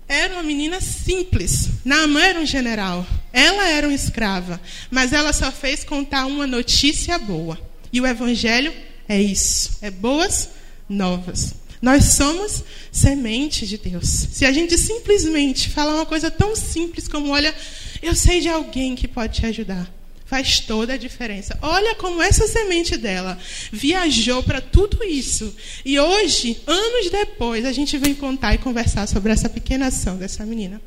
Era 0.08 0.32
uma 0.32 0.42
menina 0.42 0.80
simples. 0.80 1.68
Naamã 1.84 2.22
era 2.22 2.40
um 2.40 2.46
general. 2.46 3.06
Ela 3.34 3.68
era 3.68 3.86
uma 3.86 3.94
escrava. 3.94 4.58
Mas 4.90 5.12
ela 5.12 5.34
só 5.34 5.52
fez 5.52 5.84
contar 5.84 6.24
uma 6.24 6.46
notícia 6.46 7.18
boa. 7.18 7.58
E 7.92 8.00
o 8.00 8.06
evangelho 8.06 8.72
É 9.06 9.20
isso. 9.20 9.76
É 9.82 9.90
boas 9.90 10.48
novas. 10.88 11.65
Nós 11.86 12.16
somos 12.16 12.64
semente 12.90 13.64
de 13.64 13.78
Deus. 13.78 14.08
Se 14.08 14.44
a 14.44 14.50
gente 14.50 14.76
simplesmente 14.76 15.70
falar 15.70 15.94
uma 15.94 16.04
coisa 16.04 16.28
tão 16.32 16.56
simples 16.56 17.06
como: 17.06 17.30
olha, 17.30 17.54
eu 18.02 18.12
sei 18.12 18.40
de 18.40 18.48
alguém 18.48 18.96
que 18.96 19.06
pode 19.06 19.34
te 19.34 19.46
ajudar. 19.46 19.88
Faz 20.24 20.58
toda 20.58 20.94
a 20.94 20.96
diferença. 20.96 21.56
Olha 21.62 21.94
como 21.94 22.20
essa 22.20 22.48
semente 22.48 22.96
dela 22.96 23.38
viajou 23.70 24.42
para 24.42 24.60
tudo 24.60 25.04
isso. 25.04 25.54
E 25.84 25.96
hoje, 25.96 26.60
anos 26.66 27.08
depois, 27.08 27.64
a 27.64 27.70
gente 27.70 27.96
vem 27.98 28.16
contar 28.16 28.52
e 28.52 28.58
conversar 28.58 29.06
sobre 29.06 29.30
essa 29.30 29.48
pequena 29.48 29.86
ação 29.86 30.16
dessa 30.16 30.44
menina. 30.44 30.82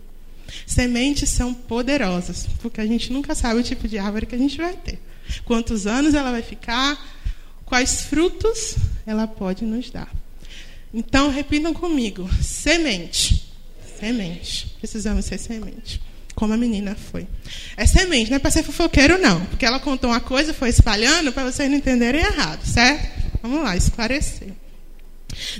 Sementes 0.68 1.29
são 1.29 1.53
poderosas, 1.53 2.46
porque 2.62 2.82
a 2.82 2.86
gente 2.86 3.13
nunca 3.13 3.34
sabe 3.34 3.62
o 3.62 3.63
tipo 3.63 3.88
de 3.88 3.98
árvore 3.98 4.25
que 4.25 4.36
a 4.36 4.38
gente 4.38 4.58
vai 4.58 4.74
ter. 4.74 5.00
Quantos 5.46 5.88
anos 5.88 6.13
ela 6.13 6.32
vai 6.32 6.41
ficar, 6.41 7.01
quais 7.63 8.01
frutos 8.01 8.75
ela 9.08 9.25
pode 9.25 9.63
nos 9.63 9.89
dar. 9.89 10.20
Então, 10.93 11.29
repitam 11.29 11.74
comigo: 11.74 12.29
semente. 12.41 13.46
Semente. 14.00 14.75
Precisamos 14.79 15.25
ser 15.25 15.38
semente 15.38 16.01
como 16.39 16.53
a 16.53 16.58
menina 16.58 16.96
foi. 16.96 17.27
É 17.75 17.86
semente, 17.86 18.31
não 18.31 18.38
é 18.38 18.39
para 18.39 18.50
ser 18.50 18.63
fofoqueiro, 18.63 19.17
não. 19.17 19.46
Porque 19.48 19.65
ela 19.65 19.77
contou 19.77 20.10
uma 20.10 20.22
coisa, 20.22 20.53
foi 20.53 20.69
espalhando, 20.69 21.34
para 21.34 21.43
vocês 21.43 21.69
não 21.69 21.77
entenderem 21.77 22.22
errado, 22.22 22.65
certo? 22.65 23.10
Vamos 23.41 23.62
lá, 23.62 23.75
esclarecer. 23.75 24.53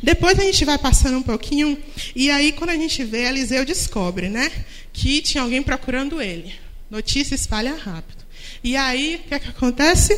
Depois 0.02 0.40
a 0.40 0.44
gente 0.44 0.64
vai 0.64 0.78
passando 0.78 1.18
um 1.18 1.22
pouquinho, 1.22 1.78
e 2.16 2.32
aí 2.32 2.54
quando 2.54 2.70
a 2.70 2.78
gente 2.78 3.04
vê, 3.04 3.28
Eliseu 3.28 3.66
descobre, 3.66 4.30
né? 4.30 4.50
Que 4.94 5.22
tinha 5.22 5.44
alguém 5.44 5.62
procurando 5.62 6.22
ele. 6.22 6.54
Notícia 6.90 7.36
espalha 7.36 7.76
rápido. 7.76 8.24
E 8.64 8.78
aí, 8.78 9.22
o 9.24 9.28
que, 9.28 9.36
é 9.36 9.40
que 9.40 9.50
acontece? 9.50 10.18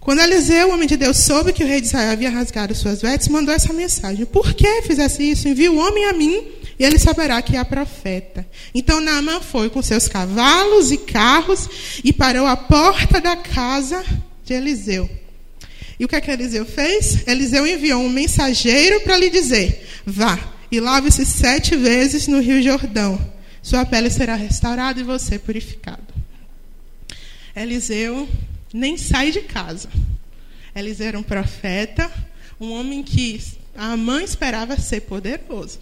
Quando 0.00 0.20
Eliseu, 0.20 0.68
o 0.68 0.72
homem 0.72 0.88
de 0.88 0.96
Deus, 0.96 1.18
soube 1.18 1.52
que 1.52 1.62
o 1.62 1.66
rei 1.66 1.80
de 1.80 1.86
Israel 1.86 2.12
havia 2.12 2.30
rasgado 2.30 2.74
suas 2.74 3.02
vestes, 3.02 3.28
mandou 3.28 3.54
essa 3.54 3.72
mensagem: 3.72 4.24
Por 4.24 4.54
que 4.54 4.82
fizesse 4.82 5.22
isso? 5.22 5.48
Envia 5.48 5.70
o 5.70 5.78
homem 5.78 6.04
a 6.06 6.12
mim 6.12 6.46
e 6.78 6.84
ele 6.84 6.98
saberá 6.98 7.42
que 7.42 7.56
é 7.56 7.64
profeta. 7.64 8.46
Então 8.74 9.00
Naamã 9.00 9.40
foi 9.40 9.68
com 9.68 9.82
seus 9.82 10.06
cavalos 10.08 10.92
e 10.92 10.98
carros 10.98 12.00
e 12.04 12.12
parou 12.12 12.46
à 12.46 12.56
porta 12.56 13.20
da 13.20 13.36
casa 13.36 14.04
de 14.44 14.54
Eliseu. 14.54 15.10
E 15.98 16.04
o 16.04 16.08
que 16.08 16.14
é 16.14 16.20
que 16.20 16.30
Eliseu 16.30 16.64
fez? 16.64 17.26
Eliseu 17.26 17.66
enviou 17.66 18.00
um 18.00 18.08
mensageiro 18.08 19.00
para 19.00 19.16
lhe 19.16 19.28
dizer: 19.28 19.84
Vá 20.06 20.38
e 20.70 20.78
lave-se 20.78 21.26
sete 21.26 21.76
vezes 21.76 22.28
no 22.28 22.40
rio 22.40 22.62
Jordão. 22.62 23.18
Sua 23.60 23.84
pele 23.84 24.08
será 24.08 24.36
restaurada 24.36 25.00
e 25.00 25.02
você 25.04 25.38
purificado. 25.38 26.14
Eliseu 27.56 28.28
nem 28.72 28.96
sai 28.96 29.30
de 29.30 29.42
casa. 29.42 29.88
Eliseu 30.74 31.08
era 31.08 31.18
um 31.18 31.22
profeta, 31.22 32.10
um 32.60 32.72
homem 32.72 33.02
que 33.02 33.40
a 33.76 33.96
mãe 33.96 34.24
esperava 34.24 34.78
ser 34.78 35.02
poderoso. 35.02 35.80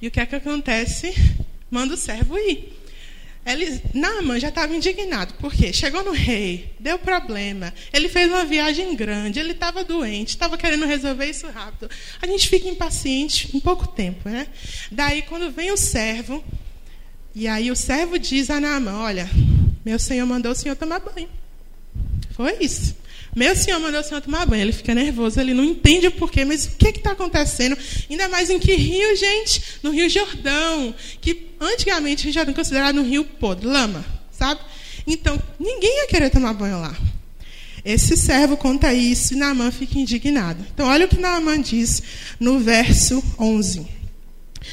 E 0.00 0.08
o 0.08 0.10
que 0.10 0.20
é 0.20 0.26
que 0.26 0.34
acontece? 0.34 1.14
Manda 1.70 1.94
o 1.94 1.96
servo 1.96 2.36
ir. 2.36 2.82
Ele, 3.44 3.82
Naaman 3.92 4.38
já 4.38 4.50
estava 4.50 4.74
indignado, 4.74 5.34
porque 5.40 5.72
chegou 5.72 6.04
no 6.04 6.12
rei, 6.12 6.72
deu 6.78 6.96
problema, 6.96 7.74
ele 7.92 8.08
fez 8.08 8.28
uma 8.28 8.44
viagem 8.44 8.94
grande, 8.94 9.40
ele 9.40 9.50
estava 9.50 9.82
doente, 9.82 10.28
estava 10.28 10.56
querendo 10.56 10.86
resolver 10.86 11.26
isso 11.26 11.48
rápido. 11.48 11.90
A 12.20 12.26
gente 12.28 12.48
fica 12.48 12.68
impaciente 12.68 13.50
em 13.52 13.58
pouco 13.58 13.88
tempo, 13.88 14.28
né? 14.28 14.46
Daí, 14.92 15.22
quando 15.22 15.50
vem 15.50 15.72
o 15.72 15.76
servo, 15.76 16.42
e 17.34 17.48
aí 17.48 17.68
o 17.68 17.76
servo 17.76 18.16
diz 18.16 18.48
a 18.48 18.60
Naaman: 18.60 18.98
Olha, 18.98 19.28
meu 19.84 19.98
senhor 19.98 20.26
mandou 20.26 20.52
o 20.52 20.56
senhor 20.56 20.76
tomar 20.76 21.00
banho. 21.00 21.28
Foi 22.34 22.56
isso. 22.60 22.96
Meu 23.34 23.56
senhor 23.56 23.80
mandou 23.80 24.00
o 24.00 24.04
senhor 24.04 24.20
tomar 24.20 24.44
banho. 24.44 24.62
Ele 24.62 24.72
fica 24.72 24.94
nervoso, 24.94 25.40
ele 25.40 25.54
não 25.54 25.64
entende 25.64 26.06
o 26.06 26.12
porquê, 26.12 26.44
mas 26.44 26.66
o 26.66 26.70
que 26.72 26.88
está 26.88 27.12
acontecendo? 27.12 27.76
Ainda 28.10 28.28
mais 28.28 28.50
em 28.50 28.58
que 28.58 28.74
rio, 28.74 29.16
gente? 29.16 29.62
No 29.82 29.90
Rio 29.90 30.08
Jordão, 30.08 30.94
que 31.20 31.48
antigamente 31.60 32.30
já 32.30 32.42
era 32.42 32.52
considerado 32.52 33.00
um 33.00 33.08
rio 33.08 33.24
podre, 33.24 33.66
lama, 33.66 34.04
sabe? 34.30 34.60
Então, 35.06 35.40
ninguém 35.58 36.00
ia 36.00 36.08
querer 36.08 36.30
tomar 36.30 36.52
banho 36.52 36.80
lá. 36.80 36.94
Esse 37.84 38.16
servo 38.16 38.56
conta 38.56 38.92
isso 38.94 39.34
e 39.34 39.36
Naamã 39.36 39.70
fica 39.72 39.98
indignado. 39.98 40.64
Então, 40.72 40.86
olha 40.86 41.06
o 41.06 41.08
que 41.08 41.18
Naamã 41.18 41.60
diz 41.60 42.02
no 42.38 42.60
verso 42.60 43.22
11. 43.38 44.01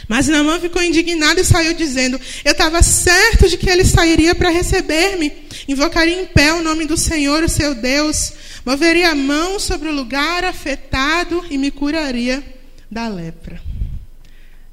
Mas 0.08 0.28
Naamã 0.28 0.60
ficou 0.60 0.82
indignado 0.82 1.40
e 1.40 1.46
saiu 1.46 1.74
dizendo: 1.74 2.20
Eu 2.44 2.52
estava 2.52 2.82
certo 2.82 3.48
de 3.48 3.58
que 3.58 3.70
ele 3.70 3.86
sairia 3.86 4.34
para 4.36 4.50
receber-me, 4.50 5.32
invocaria 5.68 6.22
em 6.22 6.26
pé 6.26 6.54
o 6.54 6.64
nome 6.64 6.86
do 6.86 6.98
Senhor, 6.98 7.44
o 7.44 7.50
seu 7.50 7.76
Deus, 7.76 8.34
moveria 8.66 9.12
a 9.12 9.16
mão 9.16 9.60
sobre 9.60 9.90
o 9.90 9.94
lugar 9.94 10.44
afetado 10.44 11.46
e 11.50 11.58
me 11.58 11.72
curaria 11.72 12.44
da 12.90 13.08
lepra. 13.08 13.62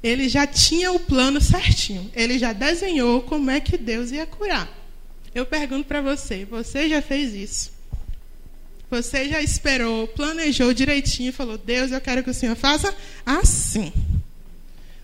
Ele 0.01 0.29
já 0.29 0.45
tinha 0.45 0.91
o 0.91 0.99
plano 0.99 1.41
certinho, 1.41 2.09
ele 2.15 2.37
já 2.37 2.53
desenhou 2.53 3.21
como 3.23 3.49
é 3.49 3.59
que 3.59 3.77
Deus 3.77 4.11
ia 4.11 4.25
curar. 4.25 4.71
Eu 5.33 5.45
pergunto 5.45 5.87
para 5.87 6.01
você: 6.01 6.45
você 6.45 6.87
já 6.89 7.01
fez 7.01 7.33
isso? 7.33 7.77
Você 8.89 9.27
já 9.27 9.41
esperou, 9.41 10.07
planejou 10.07 10.73
direitinho 10.73 11.29
e 11.29 11.33
falou: 11.33 11.57
Deus, 11.57 11.91
eu 11.91 11.99
quero 11.99 12.23
que 12.23 12.29
o 12.29 12.33
Senhor 12.33 12.55
faça 12.55 12.93
assim. 13.25 13.91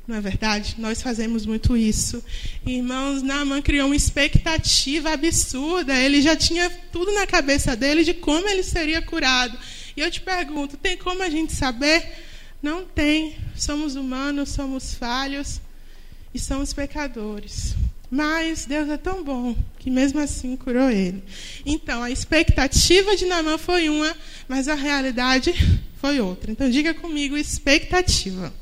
Não 0.05 0.17
é 0.17 0.21
verdade? 0.21 0.75
Nós 0.77 1.01
fazemos 1.01 1.45
muito 1.45 1.77
isso. 1.77 2.21
Irmãos, 2.65 3.21
Naaman 3.21 3.61
criou 3.61 3.87
uma 3.87 3.95
expectativa 3.95 5.11
absurda. 5.11 5.97
Ele 5.97 6.21
já 6.21 6.35
tinha 6.35 6.69
tudo 6.91 7.13
na 7.13 7.25
cabeça 7.25 7.73
dele 7.73 8.03
de 8.03 8.13
como 8.13 8.47
ele 8.49 8.63
seria 8.63 9.01
curado. 9.01 9.57
E 9.95 10.01
eu 10.01 10.11
te 10.11 10.19
pergunto: 10.19 10.75
tem 10.75 10.97
como 10.97 11.23
a 11.23 11.29
gente 11.29 11.53
saber? 11.53 12.03
Não 12.61 12.83
tem. 12.83 13.37
Somos 13.55 13.95
humanos, 13.95 14.49
somos 14.49 14.93
falhos 14.93 15.61
e 16.33 16.39
somos 16.39 16.73
pecadores. 16.73 17.73
Mas 18.11 18.65
Deus 18.65 18.89
é 18.89 18.97
tão 18.97 19.23
bom 19.23 19.55
que 19.79 19.89
mesmo 19.89 20.19
assim 20.19 20.55
curou 20.57 20.89
ele. 20.89 21.23
Então, 21.65 22.03
a 22.03 22.11
expectativa 22.11 23.15
de 23.15 23.25
Naamã 23.25 23.57
foi 23.57 23.89
uma, 23.89 24.15
mas 24.47 24.67
a 24.67 24.75
realidade 24.75 25.53
foi 25.95 26.19
outra. 26.19 26.51
Então, 26.51 26.69
diga 26.69 26.93
comigo: 26.93 27.37
expectativa. 27.37 28.53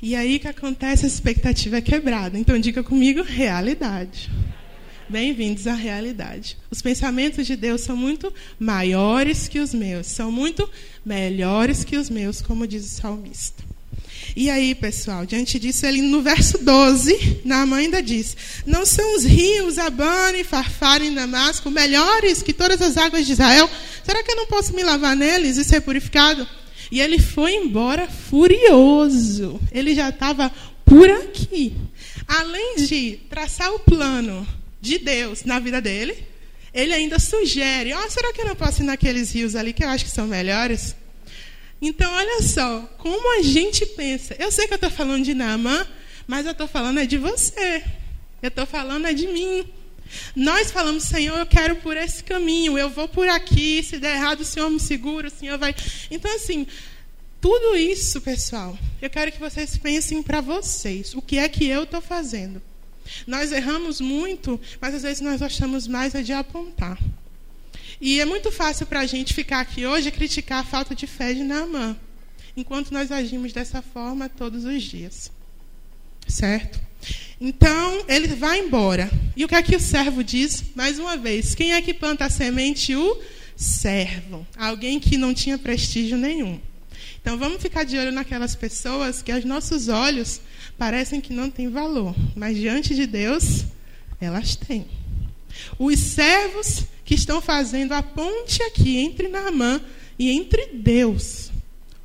E 0.00 0.14
aí 0.14 0.38
que 0.38 0.46
acontece, 0.46 1.04
a 1.04 1.08
expectativa 1.08 1.78
é 1.78 1.80
quebrada. 1.80 2.38
Então 2.38 2.56
diga 2.58 2.84
comigo, 2.84 3.20
realidade. 3.22 4.30
Bem-vindos 5.08 5.66
à 5.66 5.74
realidade. 5.74 6.56
Os 6.70 6.80
pensamentos 6.80 7.44
de 7.44 7.56
Deus 7.56 7.80
são 7.80 7.96
muito 7.96 8.32
maiores 8.60 9.48
que 9.48 9.58
os 9.58 9.74
meus, 9.74 10.06
são 10.06 10.30
muito 10.30 10.70
melhores 11.04 11.82
que 11.82 11.96
os 11.96 12.08
meus, 12.08 12.40
como 12.40 12.66
diz 12.66 12.84
o 12.84 13.00
salmista. 13.00 13.64
E 14.36 14.48
aí, 14.48 14.72
pessoal, 14.72 15.26
diante 15.26 15.58
disso, 15.58 15.84
ele 15.84 16.00
no 16.02 16.22
verso 16.22 16.58
12, 16.58 17.40
na 17.44 17.66
mãe 17.66 17.86
ainda 17.86 18.00
diz: 18.00 18.36
Não 18.64 18.86
são 18.86 19.16
os 19.16 19.24
rios 19.24 19.78
Abana 19.78 20.38
e 20.38 20.44
Farfar 20.44 21.02
em 21.02 21.12
Damasco 21.12 21.70
melhores 21.70 22.40
que 22.40 22.52
todas 22.52 22.80
as 22.80 22.96
águas 22.96 23.26
de 23.26 23.32
Israel? 23.32 23.68
Será 24.04 24.22
que 24.22 24.30
eu 24.30 24.36
não 24.36 24.46
posso 24.46 24.74
me 24.74 24.84
lavar 24.84 25.16
neles 25.16 25.56
e 25.56 25.64
ser 25.64 25.80
purificado? 25.80 26.46
E 26.90 27.00
ele 27.00 27.18
foi 27.18 27.54
embora 27.54 28.08
furioso. 28.08 29.60
Ele 29.72 29.94
já 29.94 30.08
estava 30.08 30.50
por 30.84 31.08
aqui. 31.10 31.74
Além 32.26 32.76
de 32.76 33.20
traçar 33.28 33.72
o 33.72 33.78
plano 33.78 34.46
de 34.80 34.98
Deus 34.98 35.44
na 35.44 35.58
vida 35.58 35.80
dele, 35.80 36.16
ele 36.72 36.92
ainda 36.92 37.18
sugere: 37.18 37.94
oh, 37.94 38.10
será 38.10 38.32
que 38.32 38.40
eu 38.40 38.46
não 38.46 38.56
posso 38.56 38.82
ir 38.82 38.86
naqueles 38.86 39.32
rios 39.32 39.54
ali 39.54 39.72
que 39.72 39.84
eu 39.84 39.88
acho 39.88 40.04
que 40.04 40.10
são 40.10 40.26
melhores? 40.26 40.94
Então, 41.80 42.12
olha 42.12 42.42
só, 42.42 42.80
como 42.98 43.38
a 43.38 43.42
gente 43.42 43.86
pensa. 43.86 44.34
Eu 44.38 44.50
sei 44.50 44.66
que 44.66 44.74
eu 44.74 44.76
estou 44.76 44.90
falando 44.90 45.24
de 45.24 45.32
Naamã, 45.32 45.86
mas 46.26 46.44
eu 46.44 46.52
estou 46.52 46.66
falando 46.66 46.98
é 46.98 47.06
de 47.06 47.16
você. 47.16 47.84
Eu 48.42 48.48
estou 48.48 48.66
falando 48.66 49.06
é 49.06 49.12
de 49.12 49.26
mim. 49.28 49.64
Nós 50.34 50.70
falamos, 50.70 51.04
Senhor, 51.04 51.38
eu 51.38 51.46
quero 51.46 51.76
por 51.76 51.96
esse 51.96 52.22
caminho, 52.22 52.78
eu 52.78 52.90
vou 52.90 53.08
por 53.08 53.28
aqui, 53.28 53.82
se 53.82 53.98
der 53.98 54.16
errado, 54.16 54.40
o 54.40 54.44
Senhor 54.44 54.70
me 54.70 54.80
segura, 54.80 55.28
o 55.28 55.30
Senhor 55.30 55.58
vai. 55.58 55.74
Então, 56.10 56.34
assim, 56.34 56.66
tudo 57.40 57.76
isso, 57.76 58.20
pessoal, 58.20 58.76
eu 59.00 59.08
quero 59.08 59.30
que 59.30 59.38
vocês 59.38 59.76
pensem 59.76 60.22
para 60.22 60.40
vocês. 60.40 61.14
O 61.14 61.22
que 61.22 61.38
é 61.38 61.48
que 61.48 61.66
eu 61.66 61.84
estou 61.84 62.00
fazendo? 62.00 62.60
Nós 63.26 63.52
erramos 63.52 64.00
muito, 64.00 64.60
mas 64.80 64.94
às 64.94 65.02
vezes 65.02 65.20
nós 65.20 65.40
gostamos 65.40 65.86
mais 65.86 66.14
é 66.14 66.22
de 66.22 66.32
apontar. 66.32 66.98
E 68.00 68.20
é 68.20 68.24
muito 68.24 68.50
fácil 68.52 68.86
para 68.86 69.00
a 69.00 69.06
gente 69.06 69.34
ficar 69.34 69.60
aqui 69.60 69.86
hoje 69.86 70.08
e 70.08 70.12
criticar 70.12 70.60
a 70.60 70.64
falta 70.64 70.94
de 70.94 71.06
fé 71.06 71.32
de 71.32 71.42
Naamã, 71.42 71.96
enquanto 72.56 72.92
nós 72.92 73.10
agimos 73.10 73.52
dessa 73.52 73.82
forma 73.82 74.28
todos 74.28 74.64
os 74.64 74.82
dias. 74.82 75.32
Certo? 76.26 76.87
Então, 77.40 78.04
ele 78.08 78.28
vai 78.28 78.60
embora. 78.60 79.10
E 79.36 79.44
o 79.44 79.48
que 79.48 79.54
é 79.54 79.62
que 79.62 79.76
o 79.76 79.80
servo 79.80 80.24
diz? 80.24 80.64
Mais 80.74 80.98
uma 80.98 81.16
vez, 81.16 81.54
quem 81.54 81.72
é 81.72 81.80
que 81.80 81.94
planta 81.94 82.24
a 82.24 82.30
semente? 82.30 82.94
O 82.96 83.18
servo. 83.56 84.46
Alguém 84.56 84.98
que 84.98 85.16
não 85.16 85.32
tinha 85.32 85.56
prestígio 85.56 86.16
nenhum. 86.16 86.60
Então, 87.20 87.38
vamos 87.38 87.62
ficar 87.62 87.84
de 87.84 87.96
olho 87.96 88.12
naquelas 88.12 88.54
pessoas 88.54 89.22
que 89.22 89.30
aos 89.30 89.44
nossos 89.44 89.88
olhos 89.88 90.40
parecem 90.76 91.20
que 91.20 91.32
não 91.32 91.50
têm 91.50 91.68
valor, 91.68 92.14
mas 92.34 92.56
diante 92.56 92.94
de 92.94 93.06
Deus, 93.06 93.64
elas 94.20 94.56
têm. 94.56 94.86
Os 95.78 95.98
servos 95.98 96.84
que 97.04 97.14
estão 97.14 97.40
fazendo 97.40 97.92
a 97.92 98.02
ponte 98.02 98.62
aqui 98.62 98.98
entre 98.98 99.28
Naamã 99.28 99.80
e 100.18 100.30
entre 100.30 100.66
Deus. 100.74 101.50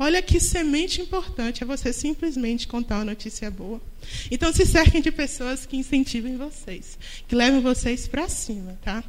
Olha 0.03 0.21
que 0.21 0.37
semente 0.37 0.99
importante 0.99 1.63
é 1.63 1.65
você 1.65 1.93
simplesmente 1.93 2.67
contar 2.67 2.95
uma 2.95 3.05
notícia 3.05 3.49
boa. 3.49 3.81
Então 4.29 4.51
se 4.51 4.65
cerquem 4.65 5.01
de 5.01 5.09
pessoas 5.09 5.65
que 5.65 5.77
incentivem 5.77 6.35
vocês, 6.35 6.97
que 7.25 7.33
levem 7.33 7.61
vocês 7.61 8.05
para 8.05 8.27
cima, 8.27 8.77
tá? 8.83 9.01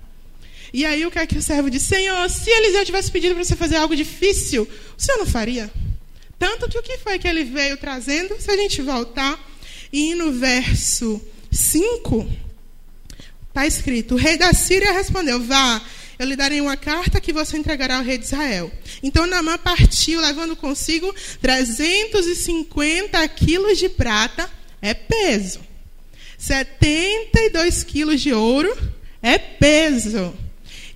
E 0.73 0.85
aí 0.85 1.05
o 1.05 1.11
que 1.11 1.19
é 1.19 1.27
que 1.27 1.37
o 1.37 1.43
servo 1.43 1.69
disse? 1.69 1.87
Senhor, 1.87 2.31
se 2.31 2.49
Eliseu 2.49 2.85
tivesse 2.85 3.11
pedido 3.11 3.35
para 3.35 3.43
você 3.43 3.57
fazer 3.57 3.75
algo 3.75 3.97
difícil, 3.97 4.69
o 4.97 5.03
senhor 5.03 5.19
não 5.19 5.27
faria? 5.27 5.69
Tanto 6.39 6.69
que 6.69 6.79
o 6.79 6.83
que 6.83 6.97
foi 6.99 7.19
que 7.19 7.27
ele 7.27 7.43
veio 7.43 7.77
trazendo, 7.77 8.41
se 8.41 8.49
a 8.49 8.57
gente 8.57 8.81
voltar, 8.81 9.37
e 9.93 10.15
no 10.15 10.31
verso 10.31 11.21
5, 11.51 12.25
está 13.49 13.67
escrito: 13.67 14.15
O 14.15 14.17
rei 14.17 14.37
da 14.37 14.53
Síria 14.53 14.93
respondeu: 14.93 15.43
Vá, 15.43 15.83
eu 16.19 16.27
lhe 16.27 16.37
darei 16.37 16.61
uma 16.61 16.77
carta 16.77 17.21
que 17.21 17.33
você 17.33 17.57
entregará 17.57 17.97
ao 17.97 18.05
rei 18.05 18.19
de 18.19 18.25
Israel. 18.25 18.71
Então 19.03 19.27
Naamã 19.27 19.59
partiu, 19.59 20.21
levando 20.21 20.57
consigo 20.57 21.15
350 21.41 23.27
quilos 23.29 23.79
de 23.79 23.89
prata, 23.89 24.49
é 24.81 24.95
peso. 24.95 25.61
72 26.39 27.85
quilos 27.85 28.21
de 28.21 28.33
ouro, 28.33 28.77
é 29.23 29.39
peso. 29.39 30.35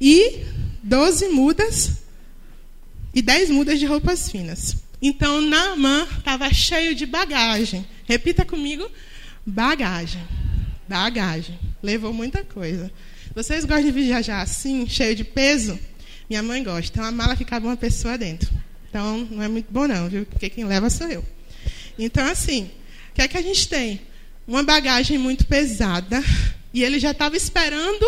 E 0.01 0.45
12 0.83 1.29
mudas 1.29 1.93
e 3.15 3.23
10 3.23 3.51
mudas 3.51 3.79
de 3.79 3.87
roupas 3.87 4.31
finas. 4.31 4.77
Então 5.01 5.41
Naamã 5.41 6.07
estava 6.19 6.53
cheio 6.53 6.95
de 6.95 7.07
bagagem. 7.07 7.87
Repita 8.05 8.45
comigo: 8.45 8.89
bagagem. 9.45 10.23
Bagagem. 10.89 11.59
Levou 11.83 12.13
muita 12.13 12.45
coisa. 12.45 12.91
Vocês 13.39 13.65
gostam 13.65 13.85
de 13.85 13.93
viajar 13.93 14.43
assim, 14.43 14.89
cheio 14.89 15.15
de 15.15 15.23
peso? 15.23 15.79
Minha 16.29 16.43
mãe 16.43 16.61
gosta. 16.61 16.93
Tem 16.93 17.01
uma 17.01 17.13
mala 17.13 17.37
cabe 17.37 17.67
uma 17.67 17.77
pessoa 17.77 18.19
dentro. 18.19 18.51
Então, 18.91 19.29
não 19.31 19.41
é 19.41 19.47
muito 19.47 19.69
bom 19.71 19.87
não, 19.87 20.09
viu? 20.09 20.27
Porque 20.27 20.51
quem 20.51 20.65
leva 20.65 20.91
sou 20.91 21.07
eu. 21.07 21.25
Então, 21.97 22.27
assim, 22.27 22.69
o 23.11 23.15
que 23.15 23.23
é 23.23 23.29
que 23.29 23.37
a 23.37 23.41
gente 23.41 23.69
tem? 23.69 24.01
Uma 24.45 24.65
bagagem 24.65 25.19
muito 25.19 25.47
pesada. 25.47 26.21
E 26.75 26.83
ele 26.83 26.99
já 26.99 27.13
estava 27.13 27.37
esperando 27.37 28.05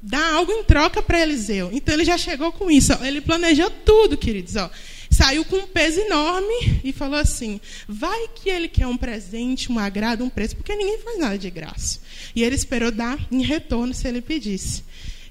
dar 0.00 0.32
algo 0.34 0.52
em 0.52 0.62
troca 0.62 1.02
para 1.02 1.20
Eliseu. 1.20 1.68
Então, 1.72 1.94
ele 1.94 2.04
já 2.04 2.16
chegou 2.16 2.52
com 2.52 2.70
isso. 2.70 2.92
Ó. 2.92 3.04
Ele 3.04 3.20
planejou 3.20 3.68
tudo, 3.68 4.16
queridos. 4.16 4.54
Ó 4.54 4.70
saiu 5.12 5.44
com 5.44 5.56
um 5.56 5.66
peso 5.66 6.00
enorme 6.00 6.80
e 6.82 6.92
falou 6.92 7.18
assim: 7.18 7.60
vai 7.86 8.28
que 8.34 8.48
ele 8.48 8.68
quer 8.68 8.86
um 8.86 8.96
presente, 8.96 9.70
um 9.70 9.78
agrado, 9.78 10.24
um 10.24 10.30
preço, 10.30 10.56
porque 10.56 10.74
ninguém 10.74 10.98
faz 10.98 11.18
nada 11.18 11.38
de 11.38 11.50
graça. 11.50 12.00
E 12.34 12.42
ele 12.42 12.54
esperou 12.54 12.90
dar 12.90 13.18
em 13.30 13.42
retorno 13.42 13.94
se 13.94 14.08
ele 14.08 14.20
pedisse. 14.20 14.82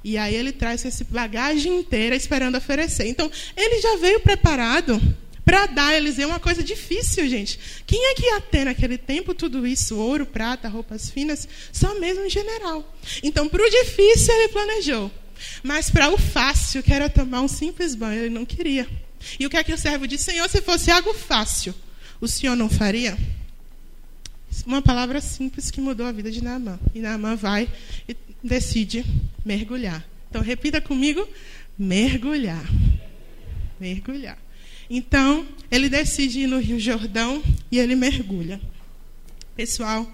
E 0.03 0.17
aí 0.17 0.35
ele 0.35 0.51
traz 0.51 0.83
essa 0.85 1.03
bagagem 1.03 1.79
inteira 1.79 2.15
esperando 2.15 2.57
oferecer. 2.57 3.07
Então, 3.07 3.29
ele 3.55 3.81
já 3.81 3.97
veio 3.97 4.19
preparado 4.19 4.99
para 5.45 5.67
dar 5.67 5.89
a 5.89 5.97
Eliseu 5.97 6.27
uma 6.27 6.39
coisa 6.39 6.63
difícil, 6.63 7.27
gente. 7.27 7.59
Quem 7.85 8.11
é 8.11 8.15
que 8.15 8.25
ia 8.25 8.41
ter 8.41 8.65
naquele 8.65 8.97
tempo 8.97 9.33
tudo 9.33 9.65
isso? 9.65 9.97
Ouro, 9.97 10.25
prata, 10.25 10.67
roupas 10.67 11.09
finas? 11.09 11.47
Só 11.71 11.99
mesmo 11.99 12.25
em 12.25 12.29
general. 12.29 12.95
Então, 13.21 13.47
para 13.47 13.61
o 13.61 13.69
difícil, 13.69 14.33
ele 14.33 14.47
planejou. 14.49 15.11
Mas 15.63 15.89
para 15.89 16.09
o 16.09 16.17
fácil, 16.17 16.81
que 16.81 16.93
era 16.93 17.09
tomar 17.09 17.41
um 17.41 17.47
simples 17.47 17.93
banho, 17.95 18.21
ele 18.21 18.33
não 18.33 18.45
queria. 18.45 18.87
E 19.39 19.45
o 19.45 19.49
que 19.49 19.57
é 19.57 19.63
que 19.63 19.73
o 19.73 19.77
servo 19.77 20.07
disse? 20.07 20.25
Senhor, 20.25 20.49
se 20.49 20.61
fosse 20.61 20.91
algo 20.91 21.13
fácil, 21.13 21.73
o 22.19 22.27
senhor 22.27 22.55
não 22.55 22.69
faria? 22.69 23.17
Uma 24.65 24.81
palavra 24.81 25.21
simples 25.21 25.71
que 25.71 25.79
mudou 25.81 26.05
a 26.05 26.11
vida 26.11 26.29
de 26.29 26.43
Naamã. 26.43 26.79
E 26.93 26.99
Naamã 26.99 27.35
vai 27.35 27.69
e 28.07 28.15
decide 28.43 29.05
mergulhar. 29.45 30.05
Então, 30.29 30.41
repita 30.41 30.81
comigo: 30.81 31.27
mergulhar. 31.77 32.63
Mergulhar. 33.79 34.37
Então, 34.89 35.47
ele 35.71 35.89
decide 35.89 36.41
ir 36.41 36.47
no 36.47 36.59
Rio 36.59 36.79
Jordão 36.79 37.41
e 37.71 37.79
ele 37.79 37.95
mergulha. 37.95 38.59
Pessoal, 39.55 40.11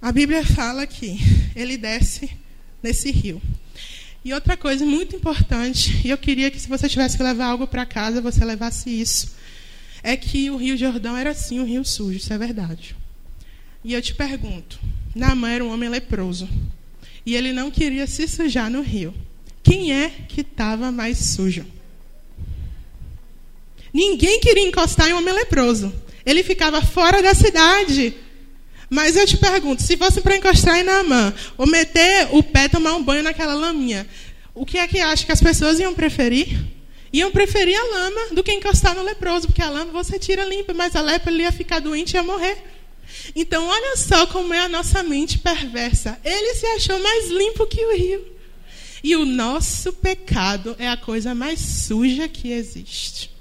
a 0.00 0.12
Bíblia 0.12 0.44
fala 0.44 0.86
que 0.86 1.18
ele 1.54 1.76
desce 1.76 2.30
nesse 2.82 3.10
rio. 3.10 3.42
E 4.24 4.32
outra 4.32 4.56
coisa 4.56 4.86
muito 4.86 5.16
importante, 5.16 6.00
e 6.04 6.10
eu 6.10 6.18
queria 6.18 6.50
que 6.50 6.60
se 6.60 6.68
você 6.68 6.88
tivesse 6.88 7.16
que 7.16 7.22
levar 7.22 7.46
algo 7.46 7.66
para 7.66 7.84
casa, 7.84 8.20
você 8.20 8.44
levasse 8.44 8.88
isso, 8.88 9.34
é 10.02 10.16
que 10.16 10.50
o 10.50 10.56
Rio 10.56 10.76
Jordão 10.76 11.16
era 11.16 11.34
sim 11.34 11.60
um 11.60 11.64
rio 11.64 11.84
sujo, 11.84 12.18
isso 12.18 12.32
é 12.32 12.38
verdade. 12.38 12.94
E 13.84 13.94
eu 13.94 14.02
te 14.02 14.14
pergunto, 14.14 14.78
Naamã 15.14 15.50
era 15.50 15.64
um 15.64 15.72
homem 15.72 15.88
leproso, 15.88 16.48
e 17.26 17.34
ele 17.34 17.52
não 17.52 17.70
queria 17.70 18.06
se 18.06 18.28
sujar 18.28 18.70
no 18.70 18.80
rio. 18.80 19.14
Quem 19.62 19.92
é 19.92 20.10
que 20.28 20.40
estava 20.40 20.92
mais 20.92 21.18
sujo? 21.18 21.64
Ninguém 23.92 24.40
queria 24.40 24.66
encostar 24.66 25.08
em 25.08 25.12
um 25.12 25.18
homem 25.18 25.34
leproso. 25.34 25.92
Ele 26.24 26.42
ficava 26.42 26.80
fora 26.80 27.22
da 27.22 27.34
cidade. 27.34 28.14
Mas 28.92 29.16
eu 29.16 29.26
te 29.26 29.38
pergunto, 29.38 29.80
se 29.80 29.96
fosse 29.96 30.20
para 30.20 30.36
encostar 30.36 30.78
em 30.78 30.82
Naamã, 30.82 31.32
ou 31.56 31.66
meter 31.66 32.28
o 32.30 32.42
pé, 32.42 32.68
tomar 32.68 32.94
um 32.94 33.02
banho 33.02 33.22
naquela 33.22 33.54
laminha, 33.54 34.06
o 34.54 34.66
que 34.66 34.76
é 34.76 34.86
que 34.86 35.00
acha 35.00 35.24
que 35.24 35.32
as 35.32 35.40
pessoas 35.40 35.80
iam 35.80 35.94
preferir? 35.94 36.62
Iam 37.10 37.30
preferir 37.30 37.74
a 37.74 37.84
lama 37.84 38.20
do 38.32 38.44
que 38.44 38.52
encostar 38.52 38.94
no 38.94 39.02
leproso, 39.02 39.46
porque 39.46 39.62
a 39.62 39.70
lama 39.70 39.90
você 39.92 40.18
tira 40.18 40.44
limpa, 40.44 40.74
mas 40.74 40.94
a 40.94 41.00
lepra 41.00 41.32
ele 41.32 41.42
ia 41.42 41.50
ficar 41.50 41.80
doente 41.80 42.12
e 42.12 42.16
ia 42.16 42.22
morrer. 42.22 42.58
Então, 43.34 43.66
olha 43.66 43.96
só 43.96 44.26
como 44.26 44.52
é 44.52 44.58
a 44.58 44.68
nossa 44.68 45.02
mente 45.02 45.38
perversa. 45.38 46.20
Ele 46.22 46.54
se 46.54 46.66
achou 46.66 46.98
mais 46.98 47.30
limpo 47.30 47.66
que 47.66 47.82
o 47.82 47.96
rio. 47.96 48.26
E 49.02 49.16
o 49.16 49.24
nosso 49.24 49.94
pecado 49.94 50.76
é 50.78 50.86
a 50.86 50.98
coisa 50.98 51.34
mais 51.34 51.60
suja 51.60 52.28
que 52.28 52.52
existe. 52.52 53.31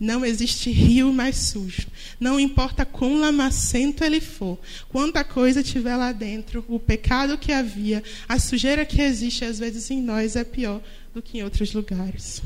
Não 0.00 0.24
existe 0.24 0.70
rio 0.70 1.12
mais 1.12 1.36
sujo. 1.36 1.86
Não 2.18 2.40
importa 2.40 2.86
quão 2.86 3.20
lamacento 3.20 4.02
ele 4.02 4.20
for, 4.20 4.58
quanta 4.88 5.22
coisa 5.22 5.62
tiver 5.62 5.94
lá 5.94 6.10
dentro, 6.10 6.64
o 6.68 6.80
pecado 6.80 7.36
que 7.36 7.52
havia, 7.52 8.02
a 8.26 8.38
sujeira 8.38 8.86
que 8.86 9.02
existe 9.02 9.44
às 9.44 9.58
vezes 9.58 9.90
em 9.90 10.00
nós 10.00 10.36
é 10.36 10.44
pior 10.44 10.80
do 11.14 11.20
que 11.20 11.36
em 11.36 11.42
outros 11.42 11.74
lugares. 11.74 12.42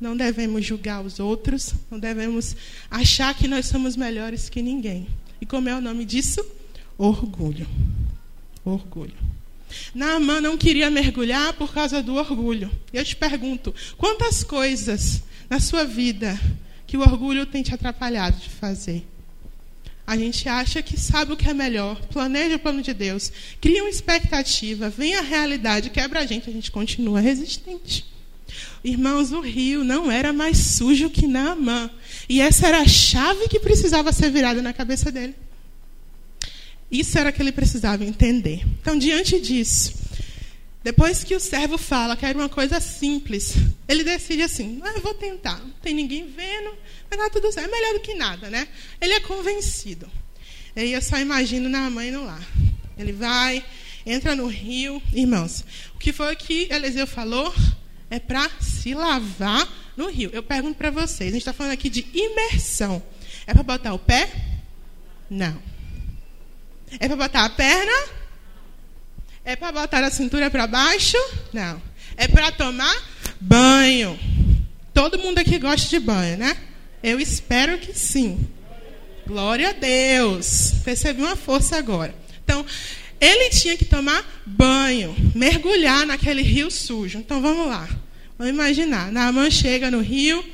Não 0.00 0.16
devemos 0.16 0.64
julgar 0.64 1.04
os 1.04 1.18
outros, 1.18 1.74
não 1.90 1.98
devemos 1.98 2.54
achar 2.88 3.34
que 3.34 3.48
nós 3.48 3.66
somos 3.66 3.96
melhores 3.96 4.48
que 4.48 4.62
ninguém. 4.62 5.08
E 5.40 5.46
como 5.46 5.68
é 5.68 5.74
o 5.74 5.80
nome 5.80 6.04
disso? 6.04 6.44
Orgulho. 6.96 7.66
Orgulho. 8.64 9.14
Naamã 9.94 10.40
não 10.40 10.56
queria 10.56 10.90
mergulhar 10.90 11.52
por 11.54 11.72
causa 11.72 12.02
do 12.02 12.14
orgulho. 12.14 12.70
Eu 12.92 13.04
te 13.04 13.16
pergunto, 13.16 13.74
quantas 13.96 14.44
coisas 14.44 15.22
na 15.48 15.58
sua 15.58 15.84
vida 15.84 16.38
que 16.86 16.96
o 16.96 17.00
orgulho 17.00 17.46
tem 17.46 17.62
te 17.62 17.74
atrapalhado 17.74 18.38
de 18.38 18.48
fazer. 18.48 19.06
A 20.06 20.16
gente 20.16 20.48
acha 20.48 20.80
que 20.82 20.98
sabe 20.98 21.32
o 21.32 21.36
que 21.36 21.48
é 21.48 21.54
melhor, 21.54 22.00
planeja 22.06 22.54
o 22.56 22.60
plano 22.60 22.80
de 22.80 22.94
Deus, 22.94 23.32
cria 23.60 23.82
uma 23.82 23.90
expectativa, 23.90 24.88
vem 24.88 25.16
a 25.16 25.20
realidade, 25.20 25.90
quebra 25.90 26.20
a 26.20 26.26
gente, 26.26 26.48
a 26.48 26.52
gente 26.52 26.70
continua 26.70 27.20
resistente. 27.20 28.06
Irmãos, 28.84 29.32
o 29.32 29.40
rio 29.40 29.82
não 29.82 30.10
era 30.10 30.32
mais 30.32 30.58
sujo 30.58 31.10
que 31.10 31.26
Naamã. 31.26 31.90
E 32.28 32.40
essa 32.40 32.68
era 32.68 32.80
a 32.80 32.86
chave 32.86 33.48
que 33.48 33.58
precisava 33.58 34.12
ser 34.12 34.30
virada 34.30 34.62
na 34.62 34.72
cabeça 34.72 35.10
dele. 35.10 35.34
Isso 36.90 37.18
era 37.18 37.32
que 37.32 37.42
ele 37.42 37.50
precisava 37.50 38.04
entender. 38.04 38.64
Então, 38.80 38.96
diante 38.96 39.40
disso, 39.40 39.92
depois 40.86 41.24
que 41.24 41.34
o 41.34 41.40
servo 41.40 41.76
fala 41.76 42.16
que 42.16 42.24
era 42.24 42.38
uma 42.38 42.48
coisa 42.48 42.78
simples, 42.78 43.54
ele 43.88 44.04
decide 44.04 44.42
assim: 44.42 44.80
ah, 44.84 44.92
eu 44.94 45.00
vou 45.00 45.14
tentar. 45.14 45.58
Não 45.58 45.70
tem 45.82 45.92
ninguém 45.92 46.28
vendo, 46.28 46.76
mas 47.10 47.18
tá 47.18 47.28
tudo 47.28 47.50
certo. 47.50 47.68
É 47.68 47.72
melhor 47.72 47.94
do 47.94 47.98
que 47.98 48.14
nada, 48.14 48.48
né? 48.48 48.68
Ele 49.00 49.14
é 49.14 49.18
convencido. 49.18 50.08
E 50.76 50.80
aí 50.82 50.92
eu 50.92 51.02
só 51.02 51.18
imagino 51.18 51.68
na 51.68 51.90
mãe 51.90 52.12
no 52.12 52.24
lar. 52.24 52.40
Ele 52.96 53.10
vai, 53.10 53.64
entra 54.06 54.36
no 54.36 54.46
rio. 54.46 55.02
Irmãos, 55.12 55.64
o 55.96 55.98
que 55.98 56.12
foi 56.12 56.36
que 56.36 56.68
Eliseu 56.70 57.04
falou? 57.04 57.52
É 58.08 58.20
para 58.20 58.48
se 58.60 58.94
lavar 58.94 59.68
no 59.96 60.08
rio. 60.08 60.30
Eu 60.32 60.44
pergunto 60.44 60.78
para 60.78 60.92
vocês: 60.92 61.30
a 61.30 61.32
gente 61.32 61.42
está 61.42 61.52
falando 61.52 61.72
aqui 61.72 61.90
de 61.90 62.06
imersão. 62.14 63.02
É 63.44 63.52
para 63.52 63.64
botar 63.64 63.92
o 63.92 63.98
pé? 63.98 64.30
Não. 65.28 65.60
É 67.00 67.08
para 67.08 67.16
botar 67.16 67.44
a 67.44 67.50
perna? 67.50 68.25
É 69.46 69.54
para 69.54 69.70
botar 69.70 70.02
a 70.02 70.10
cintura 70.10 70.50
para 70.50 70.66
baixo? 70.66 71.16
Não. 71.52 71.80
É 72.16 72.26
para 72.26 72.50
tomar 72.50 72.96
banho. 73.40 74.18
Todo 74.92 75.20
mundo 75.20 75.38
aqui 75.38 75.56
gosta 75.56 75.88
de 75.88 76.00
banho, 76.00 76.36
né? 76.36 76.56
Eu 77.00 77.20
espero 77.20 77.78
que 77.78 77.96
sim. 77.96 78.44
Glória 79.24 79.68
a 79.68 79.72
Deus. 79.72 80.72
Percebi 80.84 81.22
uma 81.22 81.36
força 81.36 81.76
agora. 81.76 82.12
Então, 82.42 82.66
ele 83.20 83.50
tinha 83.50 83.76
que 83.76 83.84
tomar 83.84 84.24
banho, 84.44 85.14
mergulhar 85.32 86.04
naquele 86.04 86.42
rio 86.42 86.68
sujo. 86.68 87.18
Então, 87.18 87.40
vamos 87.40 87.68
lá. 87.68 87.88
Vamos 88.36 88.52
imaginar. 88.52 89.12
Naaman 89.12 89.48
chega 89.48 89.92
no 89.92 90.00
rio, 90.00 90.44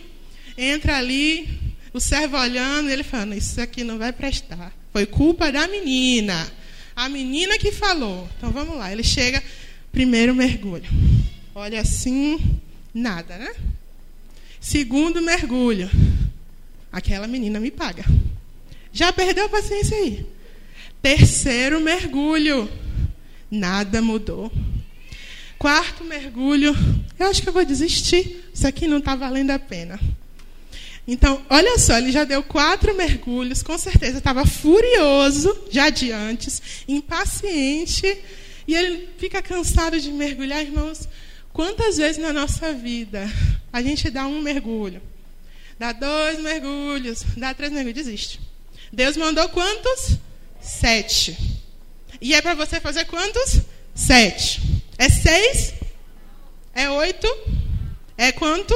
entra 0.58 0.98
ali, 0.98 1.48
o 1.94 1.98
servo 1.98 2.36
olhando, 2.36 2.90
ele 2.90 3.02
falando: 3.02 3.32
Isso 3.34 3.58
aqui 3.58 3.84
não 3.84 3.96
vai 3.96 4.12
prestar. 4.12 4.70
Foi 4.92 5.06
culpa 5.06 5.50
da 5.50 5.66
menina. 5.66 6.46
A 6.94 7.08
menina 7.08 7.58
que 7.58 7.72
falou. 7.72 8.28
Então 8.36 8.50
vamos 8.50 8.76
lá. 8.76 8.92
Ele 8.92 9.02
chega, 9.02 9.42
Primeiro 9.92 10.34
mergulho. 10.34 10.88
Olha 11.54 11.82
assim, 11.82 12.58
nada, 12.94 13.36
né? 13.36 13.54
Segundo 14.58 15.20
mergulho. 15.20 15.90
Aquela 16.90 17.26
menina 17.26 17.60
me 17.60 17.70
paga. 17.70 18.02
Já 18.90 19.12
perdeu 19.12 19.44
a 19.44 19.48
paciência 19.50 19.94
aí? 19.94 20.26
Terceiro 21.02 21.78
mergulho. 21.78 22.70
Nada 23.50 24.00
mudou. 24.00 24.50
Quarto 25.58 26.04
mergulho. 26.04 26.74
Eu 27.18 27.26
acho 27.26 27.42
que 27.42 27.50
eu 27.50 27.52
vou 27.52 27.64
desistir. 27.66 28.42
Isso 28.52 28.66
aqui 28.66 28.88
não 28.88 28.96
está 28.96 29.14
valendo 29.14 29.50
a 29.50 29.58
pena. 29.58 30.00
Então, 31.06 31.44
olha 31.50 31.78
só, 31.78 31.98
ele 31.98 32.12
já 32.12 32.24
deu 32.24 32.42
quatro 32.42 32.94
mergulhos, 32.94 33.62
com 33.62 33.76
certeza 33.76 34.18
estava 34.18 34.46
furioso 34.46 35.66
já 35.70 35.90
de 35.90 36.12
antes, 36.12 36.62
impaciente, 36.86 38.06
e 38.68 38.74
ele 38.74 39.08
fica 39.18 39.42
cansado 39.42 40.00
de 40.00 40.10
mergulhar, 40.12 40.62
irmãos. 40.62 41.08
Quantas 41.52 41.96
vezes 41.96 42.18
na 42.18 42.32
nossa 42.32 42.72
vida 42.72 43.28
a 43.72 43.82
gente 43.82 44.08
dá 44.10 44.26
um 44.26 44.40
mergulho, 44.40 45.02
dá 45.78 45.92
dois 45.92 46.40
mergulhos, 46.40 47.24
dá 47.36 47.52
três 47.52 47.72
mergulhos, 47.72 48.04
desiste. 48.04 48.40
Deus 48.92 49.16
mandou 49.16 49.48
quantos? 49.48 50.18
Sete. 50.60 51.36
E 52.20 52.34
é 52.34 52.40
para 52.40 52.54
você 52.54 52.80
fazer 52.80 53.06
quantos? 53.06 53.60
Sete. 53.94 54.62
É 54.96 55.08
seis? 55.08 55.74
É 56.72 56.88
oito? 56.88 57.26
É 58.16 58.30
quanto? 58.30 58.74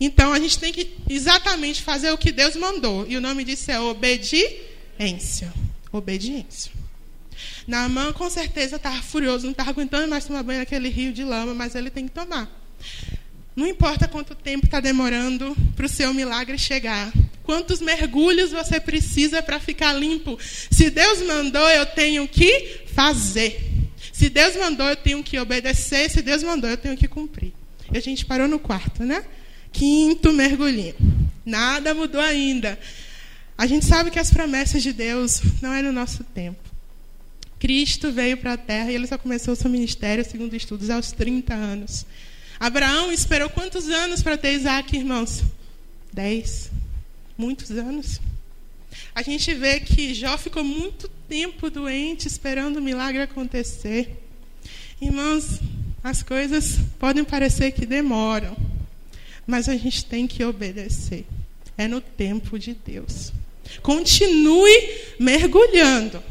Então 0.00 0.32
a 0.32 0.38
gente 0.38 0.58
tem 0.58 0.72
que 0.72 0.94
exatamente 1.08 1.82
fazer 1.82 2.10
o 2.10 2.18
que 2.18 2.30
Deus 2.30 2.54
mandou. 2.56 3.06
E 3.08 3.16
o 3.16 3.20
nome 3.20 3.44
disso 3.44 3.70
é 3.70 3.80
obediência. 3.80 5.52
Obediência. 5.90 6.72
Naamã 7.66 8.12
com 8.12 8.28
certeza 8.30 8.76
estava 8.76 9.02
furioso, 9.02 9.44
não 9.44 9.52
estava 9.52 9.70
aguentando 9.70 10.08
mais 10.08 10.24
tomar 10.24 10.42
banho 10.42 10.60
naquele 10.60 10.88
rio 10.88 11.12
de 11.12 11.24
lama, 11.24 11.54
mas 11.54 11.74
ele 11.74 11.90
tem 11.90 12.06
que 12.06 12.14
tomar. 12.14 12.50
Não 13.54 13.66
importa 13.66 14.06
quanto 14.06 14.34
tempo 14.34 14.66
está 14.66 14.80
demorando 14.80 15.56
para 15.74 15.86
o 15.86 15.88
seu 15.88 16.12
milagre 16.12 16.58
chegar. 16.58 17.10
Quantos 17.42 17.80
mergulhos 17.80 18.50
você 18.50 18.78
precisa 18.78 19.42
para 19.42 19.58
ficar 19.58 19.94
limpo? 19.94 20.38
Se 20.70 20.90
Deus 20.90 21.22
mandou, 21.22 21.66
eu 21.70 21.86
tenho 21.86 22.28
que 22.28 22.82
fazer. 22.92 23.88
Se 24.12 24.28
Deus 24.28 24.56
mandou, 24.56 24.86
eu 24.88 24.96
tenho 24.96 25.22
que 25.22 25.38
obedecer. 25.38 26.10
Se 26.10 26.20
Deus 26.20 26.42
mandou, 26.42 26.68
eu 26.68 26.76
tenho 26.76 26.96
que 26.96 27.08
cumprir. 27.08 27.52
E 27.90 27.96
a 27.96 28.00
gente 28.00 28.26
parou 28.26 28.46
no 28.46 28.58
quarto, 28.58 29.04
né? 29.04 29.24
Quinto 29.76 30.32
mergulhinho. 30.32 30.94
Nada 31.44 31.92
mudou 31.92 32.20
ainda. 32.20 32.78
A 33.58 33.66
gente 33.66 33.84
sabe 33.84 34.10
que 34.10 34.18
as 34.18 34.30
promessas 34.30 34.82
de 34.82 34.90
Deus 34.90 35.42
não 35.60 35.70
é 35.70 35.82
no 35.82 35.92
nosso 35.92 36.24
tempo. 36.24 36.58
Cristo 37.58 38.10
veio 38.10 38.38
para 38.38 38.54
a 38.54 38.56
terra 38.56 38.90
e 38.90 38.94
ele 38.94 39.06
só 39.06 39.18
começou 39.18 39.52
o 39.52 39.56
seu 39.56 39.68
ministério, 39.68 40.24
segundo 40.24 40.56
estudos, 40.56 40.88
aos 40.88 41.12
30 41.12 41.52
anos. 41.52 42.06
Abraão 42.58 43.12
esperou 43.12 43.50
quantos 43.50 43.86
anos 43.90 44.22
para 44.22 44.38
ter 44.38 44.54
Isaac, 44.54 44.96
irmãos? 44.96 45.42
Dez. 46.10 46.70
Muitos 47.36 47.70
anos. 47.70 48.18
A 49.14 49.20
gente 49.20 49.52
vê 49.52 49.78
que 49.78 50.14
Jó 50.14 50.38
ficou 50.38 50.64
muito 50.64 51.06
tempo 51.28 51.68
doente, 51.68 52.26
esperando 52.26 52.78
o 52.78 52.82
milagre 52.82 53.20
acontecer. 53.20 54.22
Irmãos, 55.02 55.60
as 56.02 56.22
coisas 56.22 56.78
podem 56.98 57.24
parecer 57.24 57.72
que 57.72 57.84
demoram 57.84 58.56
mas 59.46 59.68
a 59.68 59.76
gente 59.76 60.04
tem 60.04 60.26
que 60.26 60.44
obedecer. 60.44 61.24
É 61.78 61.86
no 61.86 62.00
tempo 62.00 62.58
de 62.58 62.74
Deus. 62.74 63.32
Continue 63.82 64.90
mergulhando. 65.18 66.22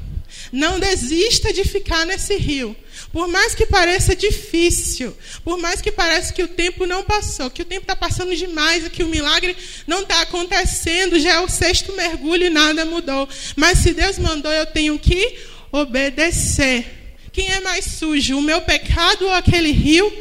Não 0.52 0.80
desista 0.80 1.54
de 1.54 1.64
ficar 1.64 2.06
nesse 2.06 2.36
rio. 2.36 2.76
Por 3.12 3.28
mais 3.28 3.56
que 3.56 3.66
pareça 3.66 4.16
difícil, 4.16 5.16
por 5.44 5.58
mais 5.58 5.82
que 5.82 5.92
pareça 5.92 6.34
que 6.34 6.44
o 6.44 6.48
tempo 6.48 6.86
não 6.86 7.04
passou, 7.04 7.50
que 7.50 7.62
o 7.62 7.66
tempo 7.66 7.84
está 7.84 7.96
passando 7.96 8.36
demais, 8.36 8.88
que 8.90 9.04
o 9.04 9.08
milagre 9.08 9.56
não 9.88 10.02
está 10.02 10.22
acontecendo, 10.22 11.20
já 11.20 11.36
é 11.36 11.40
o 11.40 11.50
sexto 11.50 11.94
mergulho 11.94 12.48
e 12.48 12.50
nada 12.50 12.86
mudou. 12.86 13.28
Mas 13.56 13.80
se 13.80 13.94
Deus 13.94 14.18
mandou, 14.18 14.52
eu 14.52 14.66
tenho 14.66 15.00
que 15.00 15.38
obedecer. 15.72 16.86
Quem 17.32 17.52
é 17.52 17.60
mais 17.60 17.86
sujo, 17.86 18.38
o 18.38 18.42
meu 18.42 18.62
pecado 18.62 19.26
ou 19.26 19.32
aquele 19.32 19.72
rio? 19.72 20.12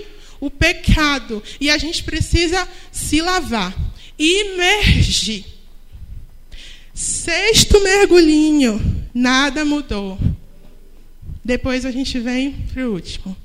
O 0.44 0.50
pecado. 0.50 1.42
E 1.60 1.70
a 1.70 1.78
gente 1.78 2.04
precisa 2.04 2.68
se 2.92 3.20
lavar. 3.22 3.74
Imergir. 4.18 5.44
Sexto 6.92 7.82
mergulhinho. 7.82 9.08
Nada 9.14 9.64
mudou. 9.64 10.18
Depois 11.42 11.84
a 11.84 11.90
gente 11.90 12.18
vem 12.20 12.52
para 12.72 12.86
o 12.86 12.92
último. 12.92 13.36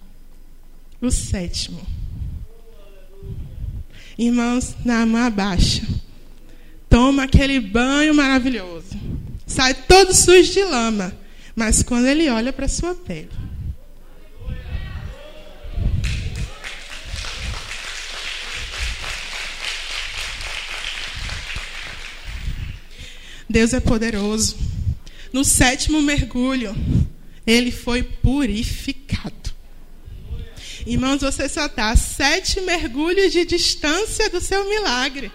O 1.01 1.09
sétimo. 1.09 1.81
Irmãos, 4.17 4.75
na 4.83 5.05
mão 5.05 5.21
abaixa. 5.21 5.83
Toma 6.89 7.23
aquele 7.23 7.59
banho 7.59 8.13
maravilhoso. 8.13 8.99
Sai 9.47 9.73
todo 9.73 10.13
sujo 10.13 10.51
de 10.51 10.63
lama. 10.63 11.17
Mas 11.55 11.81
quando 11.81 12.07
ele 12.07 12.29
olha 12.29 12.51
para 12.51 12.67
sua 12.67 12.93
pele, 12.93 13.29
Deus 23.49 23.73
é 23.73 23.79
poderoso. 23.79 24.57
No 25.33 25.43
sétimo 25.43 26.01
mergulho, 26.01 26.75
ele 27.45 27.71
foi 27.71 28.03
purificado. 28.03 29.53
Irmãos, 30.85 31.21
você 31.21 31.49
só 31.49 31.65
está 31.65 31.89
a 31.89 31.95
sete 31.95 32.61
mergulhos 32.61 33.31
de 33.31 33.45
distância 33.45 34.29
do 34.29 34.39
seu 34.39 34.67
milagre. 34.69 35.31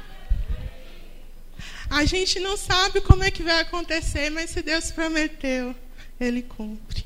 A 1.91 2.05
gente 2.05 2.41
não 2.41 2.57
sabe 2.57 3.01
como 3.01 3.23
é 3.23 3.31
que 3.31 3.43
vai 3.43 3.61
acontecer, 3.61 4.31
mas 4.31 4.51
se 4.51 4.63
Deus 4.63 4.91
prometeu, 4.91 5.75
Ele 6.19 6.43
cumpre. 6.43 7.05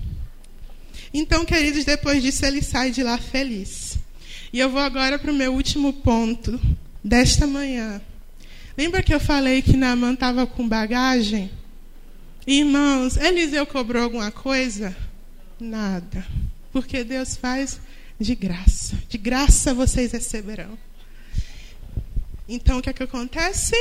Então, 1.13 1.45
queridos, 1.45 1.85
depois 1.85 2.23
disso 2.23 2.45
ele 2.45 2.63
sai 2.63 2.91
de 2.91 3.03
lá 3.03 3.19
feliz. 3.19 3.99
E 4.53 4.59
eu 4.59 4.71
vou 4.71 4.81
agora 4.81 5.19
para 5.19 5.31
o 5.31 5.35
meu 5.35 5.53
último 5.53 5.93
ponto 5.93 6.61
desta 7.03 7.47
manhã. 7.47 8.01
Lembra 8.79 9.03
que 9.03 9.13
eu 9.13 9.19
falei 9.19 9.61
que 9.61 9.77
Naaman 9.77 10.13
estava 10.13 10.47
com 10.47 10.69
bagagem? 10.69 11.51
Irmãos, 12.47 13.17
Eliseu 13.17 13.67
cobrou 13.67 14.05
alguma 14.05 14.31
coisa? 14.31 14.97
Nada. 15.59 16.25
Porque 16.71 17.03
Deus 17.03 17.37
faz 17.37 17.81
de 18.21 18.37
graça. 18.37 18.97
De 19.09 19.19
graça 19.19 19.75
vocês 19.75 20.13
receberão. 20.13 20.79
Então 22.49 22.79
o 22.79 22.81
que 22.81 22.89
é 22.89 22.93
que 22.93 23.03
acontece? 23.03 23.75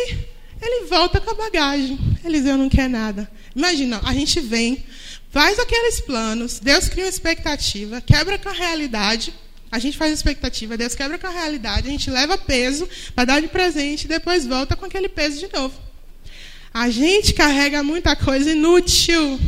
Ele 0.59 0.87
volta 0.87 1.21
com 1.21 1.29
a 1.29 1.35
bagagem. 1.35 1.99
Eliseu 2.25 2.57
não 2.57 2.67
quer 2.67 2.89
nada. 2.89 3.29
Imagina, 3.55 4.01
a 4.03 4.15
gente 4.15 4.39
vem, 4.39 4.83
faz 5.29 5.59
aqueles 5.59 6.01
planos, 6.01 6.57
Deus 6.57 6.89
cria 6.89 7.03
uma 7.03 7.09
expectativa, 7.11 8.01
quebra 8.01 8.39
com 8.39 8.49
a 8.49 8.53
realidade. 8.53 9.31
A 9.71 9.79
gente 9.79 9.97
faz 9.97 10.13
expectativa, 10.13 10.77
Deus 10.77 10.95
quebra 10.95 11.17
com 11.17 11.27
a 11.27 11.31
realidade, 11.31 11.87
a 11.87 11.91
gente 11.91 12.09
leva 12.09 12.37
peso 12.37 12.87
para 13.13 13.25
dar 13.25 13.41
de 13.41 13.47
presente 13.47 14.05
e 14.05 14.07
depois 14.07 14.45
volta 14.45 14.75
com 14.75 14.85
aquele 14.85 15.09
peso 15.09 15.39
de 15.39 15.53
novo. 15.53 15.75
A 16.73 16.89
gente 16.89 17.33
carrega 17.33 17.83
muita 17.83 18.15
coisa 18.15 18.51
inútil. 18.51 19.39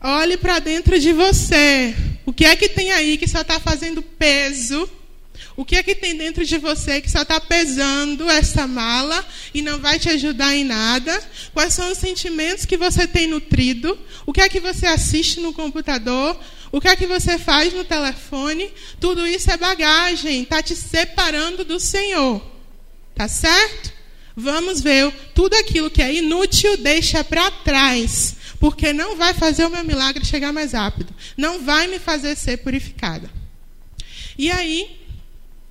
Olhe 0.00 0.36
para 0.36 0.58
dentro 0.58 0.98
de 0.98 1.12
você. 1.12 1.94
O 2.24 2.32
que 2.32 2.44
é 2.44 2.54
que 2.54 2.68
tem 2.68 2.92
aí 2.92 3.16
que 3.16 3.26
só 3.26 3.40
está 3.40 3.58
fazendo 3.58 4.02
peso? 4.02 4.88
O 5.56 5.64
que 5.64 5.76
é 5.76 5.82
que 5.82 5.94
tem 5.94 6.14
dentro 6.14 6.44
de 6.44 6.58
você 6.58 7.00
que 7.00 7.10
só 7.10 7.22
está 7.22 7.40
pesando 7.40 8.28
essa 8.28 8.66
mala 8.66 9.24
e 9.54 9.62
não 9.62 9.78
vai 9.78 9.98
te 9.98 10.10
ajudar 10.10 10.54
em 10.54 10.64
nada? 10.64 11.18
Quais 11.54 11.72
são 11.72 11.90
os 11.90 11.98
sentimentos 11.98 12.66
que 12.66 12.76
você 12.76 13.06
tem 13.06 13.26
nutrido? 13.26 13.98
O 14.26 14.32
que 14.32 14.42
é 14.42 14.48
que 14.48 14.60
você 14.60 14.86
assiste 14.86 15.40
no 15.40 15.54
computador? 15.54 16.38
O 16.72 16.80
que 16.80 16.88
é 16.88 16.96
que 16.96 17.06
você 17.06 17.38
faz 17.38 17.72
no 17.72 17.84
telefone? 17.84 18.70
Tudo 19.00 19.26
isso 19.26 19.50
é 19.50 19.56
bagagem, 19.56 20.42
está 20.42 20.62
te 20.62 20.74
separando 20.74 21.64
do 21.64 21.78
Senhor. 21.78 22.42
Tá 23.14 23.28
certo? 23.28 23.92
Vamos 24.36 24.82
ver 24.82 25.10
tudo 25.34 25.54
aquilo 25.54 25.90
que 25.90 26.02
é 26.02 26.14
inútil, 26.14 26.76
deixa 26.76 27.24
para 27.24 27.50
trás, 27.50 28.36
porque 28.60 28.92
não 28.92 29.16
vai 29.16 29.32
fazer 29.32 29.64
o 29.64 29.70
meu 29.70 29.82
milagre 29.82 30.26
chegar 30.26 30.52
mais 30.52 30.72
rápido, 30.72 31.14
não 31.36 31.64
vai 31.64 31.86
me 31.86 31.98
fazer 31.98 32.36
ser 32.36 32.58
purificada. 32.58 33.30
E 34.36 34.50
aí, 34.50 35.00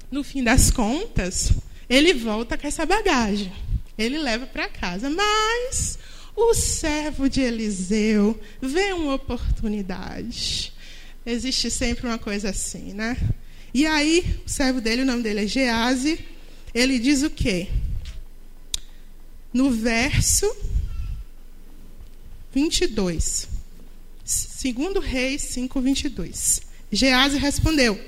no 0.10 0.24
fim 0.24 0.44
das 0.44 0.72
contas, 0.72 1.52
ele 1.88 2.14
volta 2.14 2.58
com 2.58 2.68
essa 2.68 2.86
bagagem. 2.86 3.54
Ele 3.98 4.18
leva 4.18 4.48
para 4.48 4.68
casa, 4.68 5.10
mas 5.10 6.00
o 6.36 6.54
servo 6.54 7.30
de 7.30 7.42
Eliseu 7.42 8.40
vê 8.60 8.92
uma 8.94 9.14
oportunidade. 9.14 10.74
Existe 11.26 11.72
sempre 11.72 12.06
uma 12.06 12.20
coisa 12.20 12.50
assim, 12.50 12.94
né? 12.94 13.18
E 13.74 13.86
aí, 13.86 14.40
o 14.46 14.50
servo 14.50 14.80
dele, 14.80 15.02
o 15.02 15.06
nome 15.06 15.24
dele 15.24 15.42
é 15.44 15.48
Gease, 15.48 16.20
ele 16.74 17.00
diz 17.00 17.24
o 17.24 17.30
quê? 17.30 17.68
No 19.52 19.72
verso 19.72 20.46
22. 22.54 23.48
Segundo 24.24 25.00
Reis 25.00 25.42
5, 25.42 25.82
22. 25.82 26.62
Gease 26.92 27.38
respondeu: 27.38 28.00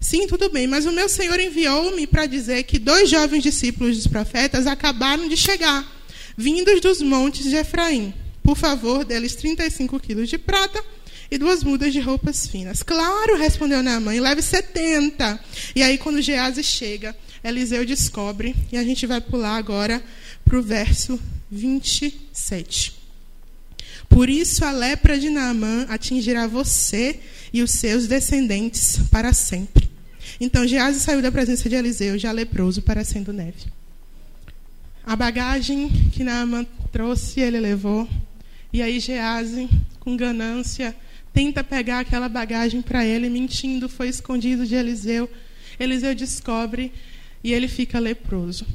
Sim, 0.00 0.26
tudo 0.26 0.48
bem, 0.48 0.66
mas 0.66 0.86
o 0.86 0.92
meu 0.92 1.08
senhor 1.08 1.38
enviou-me 1.38 2.06
para 2.06 2.26
dizer 2.26 2.62
que 2.64 2.78
dois 2.78 3.10
jovens 3.10 3.42
discípulos 3.42 3.96
dos 3.96 4.06
profetas 4.06 4.66
acabaram 4.66 5.28
de 5.28 5.36
chegar, 5.36 5.86
vindos 6.36 6.80
dos 6.80 7.02
montes 7.02 7.44
de 7.44 7.56
Efraim. 7.56 8.14
Por 8.42 8.56
favor, 8.56 9.04
deles 9.04 9.34
35 9.34 10.00
quilos 10.00 10.28
de 10.28 10.38
prata 10.38 10.82
e 11.30 11.38
duas 11.38 11.62
mudas 11.62 11.92
de 11.92 12.00
roupas 12.00 12.46
finas. 12.46 12.82
Claro, 12.82 13.36
respondeu 13.36 13.82
Naamã, 13.82 14.12
leve 14.20 14.42
70. 14.42 15.38
E 15.76 15.82
aí, 15.82 15.96
quando 15.96 16.20
Gease 16.20 16.62
chega, 16.62 17.16
Eliseu 17.44 17.86
descobre, 17.86 18.54
e 18.72 18.76
a 18.76 18.82
gente 18.82 19.06
vai 19.06 19.20
pular 19.20 19.56
agora 19.56 20.02
para 20.44 20.58
o 20.58 20.62
verso 20.62 21.18
27. 21.50 23.00
Por 24.08 24.28
isso 24.28 24.64
a 24.64 24.72
lepra 24.72 25.18
de 25.18 25.30
Naamã 25.30 25.86
atingirá 25.88 26.46
você 26.48 27.20
e 27.52 27.62
os 27.62 27.70
seus 27.70 28.08
descendentes 28.08 28.98
para 29.10 29.32
sempre. 29.32 29.88
Então 30.40 30.66
Gease 30.66 30.98
saiu 30.98 31.22
da 31.22 31.30
presença 31.30 31.68
de 31.68 31.76
Eliseu, 31.76 32.18
já 32.18 32.32
leproso, 32.32 32.82
parecendo 32.82 33.32
neve. 33.32 33.66
A 35.06 35.14
bagagem 35.14 35.88
que 36.12 36.24
Naamã 36.24 36.66
trouxe, 36.90 37.40
ele 37.40 37.60
levou. 37.60 38.08
E 38.72 38.82
aí 38.82 38.98
Gease, 38.98 39.68
com 40.00 40.16
ganância, 40.16 40.94
tenta 41.32 41.62
pegar 41.62 42.00
aquela 42.00 42.28
bagagem 42.28 42.82
para 42.82 43.04
ele, 43.04 43.28
mentindo, 43.28 43.88
foi 43.88 44.08
escondido 44.08 44.66
de 44.66 44.74
Eliseu. 44.74 45.28
Eliseu 45.78 46.14
descobre 46.14 46.92
e 47.42 47.52
ele 47.52 47.68
fica 47.68 47.98
leproso. 47.98 48.66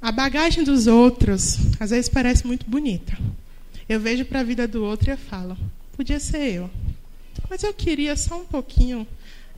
A 0.00 0.12
bagagem 0.12 0.62
dos 0.62 0.86
outros, 0.86 1.58
às 1.80 1.90
vezes, 1.90 2.08
parece 2.08 2.46
muito 2.46 2.68
bonita. 2.68 3.18
Eu 3.88 3.98
vejo 3.98 4.24
para 4.24 4.40
a 4.40 4.44
vida 4.44 4.68
do 4.68 4.84
outro 4.84 5.10
e 5.10 5.12
eu 5.12 5.18
falo: 5.18 5.56
podia 5.96 6.20
ser 6.20 6.54
eu. 6.54 6.70
Mas 7.50 7.62
eu 7.62 7.72
queria 7.74 8.16
só 8.16 8.38
um 8.38 8.44
pouquinho. 8.44 9.06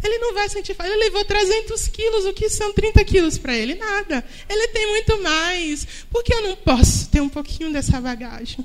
Ele 0.03 0.19
não 0.19 0.33
vai 0.33 0.49
sentir 0.49 0.75
falta. 0.75 0.91
Ele 0.91 1.05
levou 1.05 1.25
300 1.25 1.89
quilos. 1.89 2.25
O 2.25 2.33
que 2.33 2.49
são 2.49 2.73
30 2.73 3.05
quilos 3.05 3.37
para 3.37 3.55
ele? 3.55 3.75
Nada. 3.75 4.25
Ele 4.49 4.69
tem 4.69 4.87
muito 4.89 5.23
mais. 5.23 5.87
Por 6.11 6.25
que 6.25 6.33
eu 6.33 6.43
não 6.43 6.57
posso 6.57 7.09
ter 7.11 7.21
um 7.21 7.29
pouquinho 7.29 7.73
dessa 7.73 8.01
bagagem? 8.01 8.65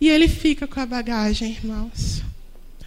E 0.00 0.08
ele 0.08 0.28
fica 0.28 0.66
com 0.66 0.80
a 0.80 0.86
bagagem, 0.86 1.50
irmãos. 1.50 2.22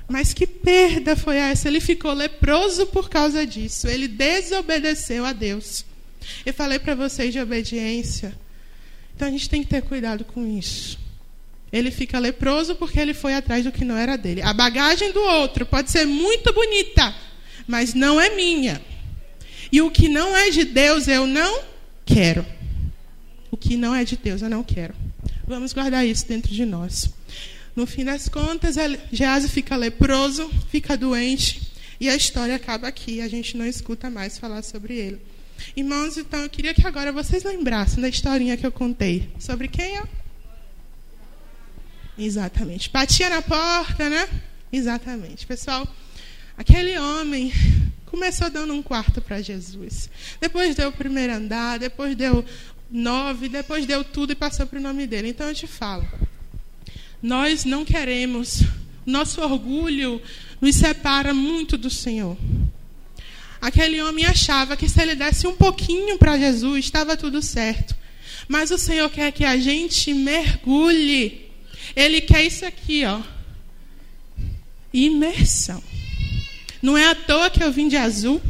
Mas 0.08 0.34
que 0.34 0.46
perda 0.46 1.16
foi 1.16 1.38
essa? 1.38 1.68
Ele 1.68 1.80
ficou 1.80 2.12
leproso 2.14 2.88
por 2.88 3.10
causa 3.10 3.46
disso. 3.46 3.88
Ele 3.88 4.08
desobedeceu 4.08 5.26
a 5.26 5.32
Deus. 5.32 5.86
Eu 6.46 6.54
falei 6.54 6.80
para 6.80 6.96
vocês 6.96 7.32
de 7.32 7.40
obediência. 7.40 8.34
Então 9.16 9.28
a 9.28 9.32
gente 9.32 9.50
tem 9.50 9.62
que 9.64 9.70
ter 9.70 9.82
cuidado 9.82 10.26
com 10.26 10.46
isso. 10.46 11.00
Ele 11.72 11.90
fica 11.90 12.20
leproso 12.20 12.76
porque 12.76 13.00
ele 13.00 13.14
foi 13.14 13.34
atrás 13.34 13.64
do 13.64 13.72
que 13.72 13.86
não 13.86 13.98
era 13.98 14.16
dele. 14.16 14.42
A 14.42 14.54
bagagem 14.54 15.12
do 15.12 15.22
outro 15.22 15.66
pode 15.66 15.90
ser 15.90 16.06
muito 16.06 16.54
bonita, 16.54 17.14
mas 17.68 17.94
não 17.94 18.20
é 18.20 18.36
minha. 18.36 18.82
E 19.72 19.82
o 19.82 19.90
que 19.90 20.08
não 20.08 20.36
é 20.36 20.52
de 20.52 20.66
Deus 20.66 21.08
eu 21.08 21.26
não 21.26 21.64
quero. 22.06 22.46
O 23.50 23.58
que 23.58 23.76
não 23.76 23.96
é 23.96 24.04
de 24.04 24.16
Deus 24.16 24.42
eu 24.42 24.50
não 24.50 24.64
quero. 24.64 24.94
Vamos 25.46 25.74
guardar 25.74 26.06
isso 26.06 26.26
dentro 26.28 26.54
de 26.54 26.66
nós. 26.66 27.10
No 27.76 27.86
fim 27.86 28.06
das 28.06 28.30
contas, 28.30 28.76
Gease 29.12 29.50
fica 29.50 29.76
leproso, 29.76 30.50
fica 30.70 30.96
doente, 30.96 31.62
e 32.00 32.08
a 32.08 32.16
história 32.16 32.56
acaba 32.56 32.88
aqui. 32.88 33.20
A 33.20 33.28
gente 33.28 33.58
não 33.58 33.66
escuta 33.66 34.10
mais 34.10 34.38
falar 34.38 34.62
sobre 34.62 34.96
ele. 34.96 35.22
Irmãos, 35.76 36.18
então 36.18 36.42
eu 36.42 36.50
queria 36.50 36.74
que 36.74 36.86
agora 36.86 37.12
vocês 37.12 37.44
lembrassem 37.44 38.02
da 38.02 38.10
historinha 38.10 38.56
que 38.56 38.66
eu 38.66 38.72
contei. 38.72 39.30
Sobre 39.40 39.68
quem 39.68 39.98
é? 39.98 40.04
Exatamente. 42.18 42.90
Batia 42.90 43.30
na 43.30 43.42
porta, 43.42 44.10
né? 44.10 44.30
Exatamente. 44.72 45.46
Pessoal, 45.46 45.88
aquele 46.58 46.98
homem 46.98 47.52
começou 48.06 48.50
dando 48.50 48.74
um 48.74 48.84
quarto 48.84 49.22
para 49.22 49.42
Jesus. 49.42 50.10
Depois 50.40 50.76
deu 50.76 50.90
o 50.90 50.94
primeiro 50.94 51.34
andar, 51.34 51.80
depois 51.80 52.16
deu 52.16 52.46
nove, 52.94 53.50
depois 53.50 53.88
deu 53.88 54.04
tudo 54.04 54.32
e 54.32 54.36
passou 54.36 54.68
para 54.68 54.78
o 54.78 54.82
nome 54.82 55.08
dele. 55.08 55.30
Então 55.30 55.48
eu 55.48 55.56
te 55.56 55.66
falo, 55.66 56.08
nós 57.22 57.66
não 57.66 57.84
queremos, 57.84 58.62
nosso 59.04 59.42
orgulho 59.42 60.22
nos 60.62 60.76
separa 60.76 61.34
muito 61.34 61.76
do 61.76 61.90
Senhor. 61.90 62.38
Aquele 63.60 64.02
homem 64.02 64.26
achava 64.26 64.78
que 64.78 64.88
se 64.88 65.02
ele 65.02 65.16
desse 65.16 65.48
um 65.48 65.56
pouquinho 65.56 66.18
para 66.18 66.38
Jesus, 66.38 66.86
estava 66.86 67.18
tudo 67.18 67.42
certo. 67.42 67.96
Mas 68.48 68.72
o 68.72 68.78
Senhor 68.78 69.10
quer 69.10 69.32
que 69.32 69.46
a 69.46 69.58
gente 69.58 70.14
mergulhe. 70.14 71.50
Ele 71.96 72.22
quer 72.22 72.46
isso 72.46 72.66
aqui, 72.66 73.06
ó. 73.06 73.22
Imersão. 74.94 75.82
Não 76.82 76.98
é 76.98 77.10
à 77.10 77.16
toa 77.16 77.50
que 77.50 77.64
eu 77.64 77.72
vim 77.72 77.88
de 77.88 77.96
azul. 77.96 78.42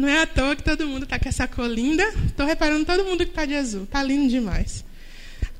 Não 0.00 0.08
é 0.08 0.22
à 0.22 0.26
toa 0.26 0.56
que 0.56 0.62
todo 0.62 0.86
mundo 0.86 1.02
está 1.02 1.18
com 1.18 1.28
essa 1.28 1.46
cor 1.46 1.68
linda. 1.68 2.02
Estou 2.24 2.46
reparando 2.46 2.86
todo 2.86 3.04
mundo 3.04 3.18
que 3.18 3.32
está 3.32 3.44
de 3.44 3.54
azul. 3.54 3.82
Está 3.82 4.02
lindo 4.02 4.30
demais. 4.30 4.82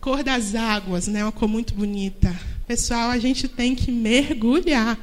Cor 0.00 0.22
das 0.22 0.54
águas, 0.54 1.06
né? 1.06 1.22
Uma 1.22 1.30
cor 1.30 1.46
muito 1.46 1.74
bonita. 1.74 2.34
Pessoal, 2.66 3.10
a 3.10 3.18
gente 3.18 3.46
tem 3.46 3.74
que 3.74 3.92
mergulhar. 3.92 4.98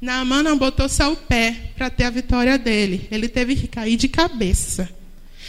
Naaman 0.00 0.42
não 0.42 0.56
botou 0.56 0.88
só 0.88 1.12
o 1.12 1.16
pé 1.16 1.72
para 1.76 1.90
ter 1.90 2.04
a 2.04 2.10
vitória 2.10 2.56
dele. 2.56 3.06
Ele 3.10 3.28
teve 3.28 3.54
que 3.54 3.68
cair 3.68 3.96
de 3.96 4.08
cabeça. 4.08 4.88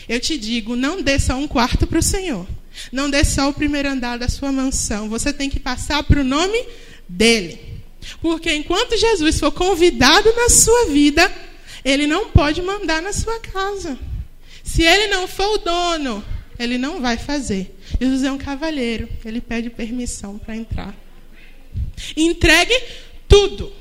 Eu 0.09 0.19
te 0.19 0.37
digo, 0.37 0.75
não 0.75 1.01
dê 1.01 1.17
só 1.19 1.37
um 1.37 1.47
quarto 1.47 1.87
para 1.87 1.99
o 1.99 2.03
Senhor. 2.03 2.45
Não 2.91 3.09
dê 3.09 3.23
só 3.23 3.47
o 3.47 3.53
primeiro 3.53 3.87
andar 3.87 4.19
da 4.19 4.27
sua 4.27 4.51
mansão. 4.51 5.07
Você 5.07 5.31
tem 5.31 5.49
que 5.49 5.57
passar 5.57 6.03
para 6.03 6.19
o 6.19 6.23
nome 6.25 6.65
dele. 7.07 7.61
Porque 8.21 8.53
enquanto 8.53 8.97
Jesus 8.97 9.39
for 9.39 9.53
convidado 9.53 10.33
na 10.35 10.49
sua 10.49 10.87
vida, 10.87 11.31
ele 11.83 12.07
não 12.07 12.29
pode 12.29 12.61
mandar 12.61 13.01
na 13.01 13.13
sua 13.13 13.39
casa. 13.39 13.97
Se 14.63 14.83
ele 14.83 15.07
não 15.07 15.27
for 15.27 15.53
o 15.53 15.57
dono, 15.57 16.23
ele 16.59 16.77
não 16.77 17.01
vai 17.01 17.17
fazer. 17.17 17.75
Jesus 17.99 18.23
é 18.23 18.31
um 18.31 18.37
cavalheiro, 18.37 19.07
ele 19.23 19.39
pede 19.39 19.69
permissão 19.69 20.37
para 20.37 20.55
entrar. 20.55 20.95
Entregue 22.15 22.73
tudo. 23.27 23.71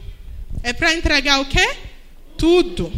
É 0.63 0.73
para 0.73 0.95
entregar 0.95 1.41
o 1.41 1.47
quê? 1.47 1.77
Tudo. 2.37 2.93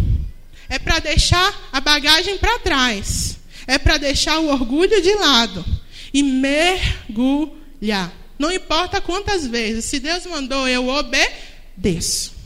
É 0.69 0.79
para 0.79 0.99
deixar 0.99 1.69
a 1.73 1.81
bagagem 1.81 2.39
para 2.39 2.59
trás. 2.59 3.39
É 3.67 3.79
para 3.79 3.97
deixar 3.99 4.39
o 4.39 4.49
orgulho 4.49 5.01
de 5.01 5.15
lado 5.15 5.65
e 6.13 6.23
mergulhar. 6.23 8.13
Não 8.39 8.53
importa 8.53 9.01
quantas 9.01 9.47
vezes, 9.47 9.85
se 9.87 9.99
Deus 9.99 10.25
mandou, 10.27 10.69
eu 10.69 10.89
obedeço. 10.89 12.38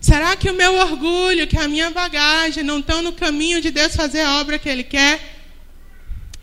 Será 0.00 0.36
que 0.36 0.50
o 0.50 0.54
meu 0.54 0.74
orgulho, 0.74 1.46
que 1.46 1.56
a 1.56 1.68
minha 1.68 1.90
bagagem 1.90 2.62
não 2.62 2.80
estão 2.80 3.00
no 3.00 3.12
caminho 3.12 3.60
de 3.60 3.70
Deus 3.70 3.96
fazer 3.96 4.20
a 4.20 4.40
obra 4.40 4.58
que 4.58 4.68
Ele 4.68 4.84
quer? 4.84 5.20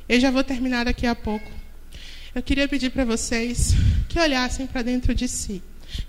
Eu 0.08 0.20
já 0.20 0.32
vou 0.32 0.44
terminar 0.44 0.86
daqui 0.86 1.06
a 1.06 1.14
pouco. 1.14 1.52
Eu 2.34 2.42
queria 2.42 2.68
pedir 2.68 2.90
para 2.92 3.06
vocês 3.06 3.74
que 4.08 4.20
olhassem 4.20 4.66
para 4.66 4.82
dentro 4.82 5.14
de 5.14 5.28
si. 5.28 5.62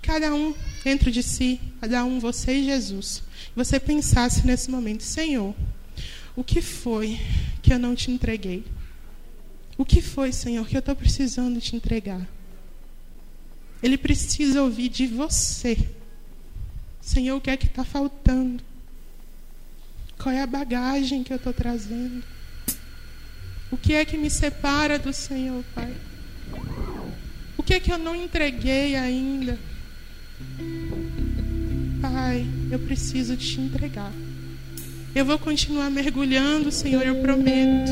Cada 0.02 0.34
um 0.34 0.52
dentro 0.82 1.10
de 1.12 1.22
si, 1.22 1.60
cada 1.80 2.04
um, 2.04 2.18
você 2.18 2.54
e 2.54 2.64
Jesus. 2.64 3.22
Você 3.54 3.78
pensasse 3.78 4.44
nesse 4.44 4.70
momento, 4.70 5.04
Senhor, 5.04 5.54
o 6.34 6.42
que 6.42 6.60
foi 6.60 7.20
que 7.62 7.72
eu 7.72 7.78
não 7.78 7.94
te 7.94 8.10
entreguei? 8.10 8.64
O 9.78 9.84
que 9.84 10.02
foi, 10.02 10.32
Senhor, 10.32 10.66
que 10.66 10.76
eu 10.76 10.80
estou 10.80 10.96
precisando 10.96 11.60
te 11.60 11.76
entregar? 11.76 12.28
Ele 13.82 13.96
precisa 13.96 14.62
ouvir 14.62 14.88
de 14.88 15.06
você. 15.06 15.78
Senhor, 17.00 17.36
o 17.36 17.40
que 17.40 17.50
é 17.50 17.56
que 17.56 17.66
está 17.66 17.84
faltando? 17.84 18.62
Qual 20.18 20.34
é 20.34 20.42
a 20.42 20.46
bagagem 20.46 21.22
que 21.22 21.32
eu 21.32 21.36
estou 21.36 21.52
trazendo? 21.52 22.22
O 23.70 23.76
que 23.76 23.94
é 23.94 24.04
que 24.04 24.16
me 24.16 24.30
separa 24.30 24.98
do 24.98 25.12
Senhor, 25.12 25.64
Pai? 25.74 25.94
O 27.56 27.62
que 27.62 27.74
é 27.74 27.80
que 27.80 27.92
eu 27.92 27.98
não 27.98 28.14
entreguei 28.14 28.94
ainda? 28.94 29.58
Pai, 32.00 32.46
eu 32.70 32.78
preciso 32.78 33.36
te 33.36 33.60
entregar. 33.60 34.12
Eu 35.14 35.24
vou 35.24 35.38
continuar 35.38 35.90
mergulhando, 35.90 36.72
Senhor, 36.72 37.02
eu 37.02 37.16
prometo. 37.16 37.90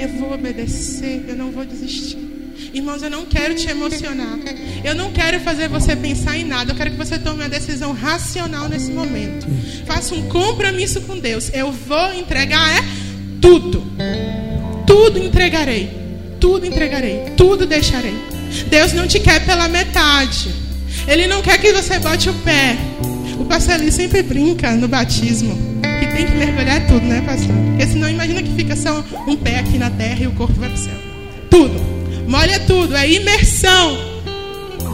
Eu 0.00 0.08
vou 0.18 0.32
obedecer, 0.32 1.24
eu 1.28 1.36
não 1.36 1.50
vou 1.50 1.64
desistir. 1.64 2.18
Irmãos, 2.72 3.02
eu 3.02 3.10
não 3.10 3.26
quero 3.26 3.54
te 3.54 3.68
emocionar. 3.68 4.38
Eu 4.84 4.94
não 4.94 5.12
quero 5.12 5.40
fazer 5.40 5.68
você 5.68 5.94
pensar 5.96 6.36
em 6.36 6.44
nada. 6.44 6.72
Eu 6.72 6.76
quero 6.76 6.90
que 6.90 6.96
você 6.96 7.18
tome 7.18 7.42
uma 7.42 7.48
decisão 7.48 7.92
racional 7.92 8.68
nesse 8.68 8.90
momento. 8.90 9.46
Faça 9.86 10.14
um 10.14 10.28
compromisso 10.28 11.00
com 11.02 11.18
Deus. 11.18 11.50
Eu 11.52 11.72
vou 11.72 12.14
entregar 12.14 12.78
é 12.78 12.82
tudo. 13.40 13.82
Tudo 14.86 15.18
entregarei. 15.18 15.90
Tudo 16.38 16.66
entregarei. 16.66 17.32
Tudo 17.36 17.66
deixarei. 17.66 18.14
Deus 18.68 18.92
não 18.92 19.06
te 19.06 19.20
quer 19.20 19.44
pela 19.44 19.68
metade. 19.68 20.59
Ele 21.06 21.26
não 21.26 21.42
quer 21.42 21.58
que 21.58 21.72
você 21.72 21.98
bote 21.98 22.28
o 22.28 22.34
pé. 22.34 22.76
O 23.38 23.44
pastor 23.44 23.74
ali 23.74 23.90
sempre 23.90 24.22
brinca 24.22 24.72
no 24.72 24.86
batismo 24.86 25.70
que 26.00 26.06
tem 26.06 26.26
que 26.26 26.34
mergulhar 26.34 26.86
tudo, 26.86 27.04
né, 27.04 27.20
pastor? 27.20 27.54
Porque 27.54 27.86
senão 27.86 28.08
imagina 28.08 28.42
que 28.42 28.52
fica 28.54 28.74
só 28.74 29.04
um 29.26 29.36
pé 29.36 29.58
aqui 29.58 29.76
na 29.76 29.90
terra 29.90 30.24
e 30.24 30.26
o 30.26 30.32
corpo 30.32 30.54
vai 30.54 30.68
para 30.68 30.78
o 30.78 30.80
céu. 30.80 30.94
Tudo. 31.50 31.80
Molha 32.26 32.58
tudo. 32.60 32.96
É 32.96 33.08
imersão. 33.08 33.98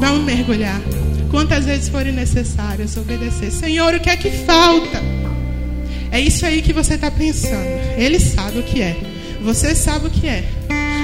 Vamos 0.00 0.24
mergulhar. 0.24 0.80
Quantas 1.30 1.64
vezes 1.64 1.88
forem 1.88 2.12
necessárias 2.12 2.96
obedecer. 2.96 3.50
Senhor, 3.50 3.94
o 3.94 4.00
que 4.00 4.10
é 4.10 4.16
que 4.16 4.30
falta? 4.30 5.02
É 6.10 6.20
isso 6.20 6.44
aí 6.46 6.62
que 6.62 6.72
você 6.72 6.94
está 6.94 7.10
pensando. 7.10 7.66
Ele 7.96 8.18
sabe 8.18 8.58
o 8.58 8.62
que 8.62 8.80
é. 8.80 8.96
Você 9.42 9.74
sabe 9.74 10.06
o 10.06 10.10
que 10.10 10.26
é. 10.26 10.44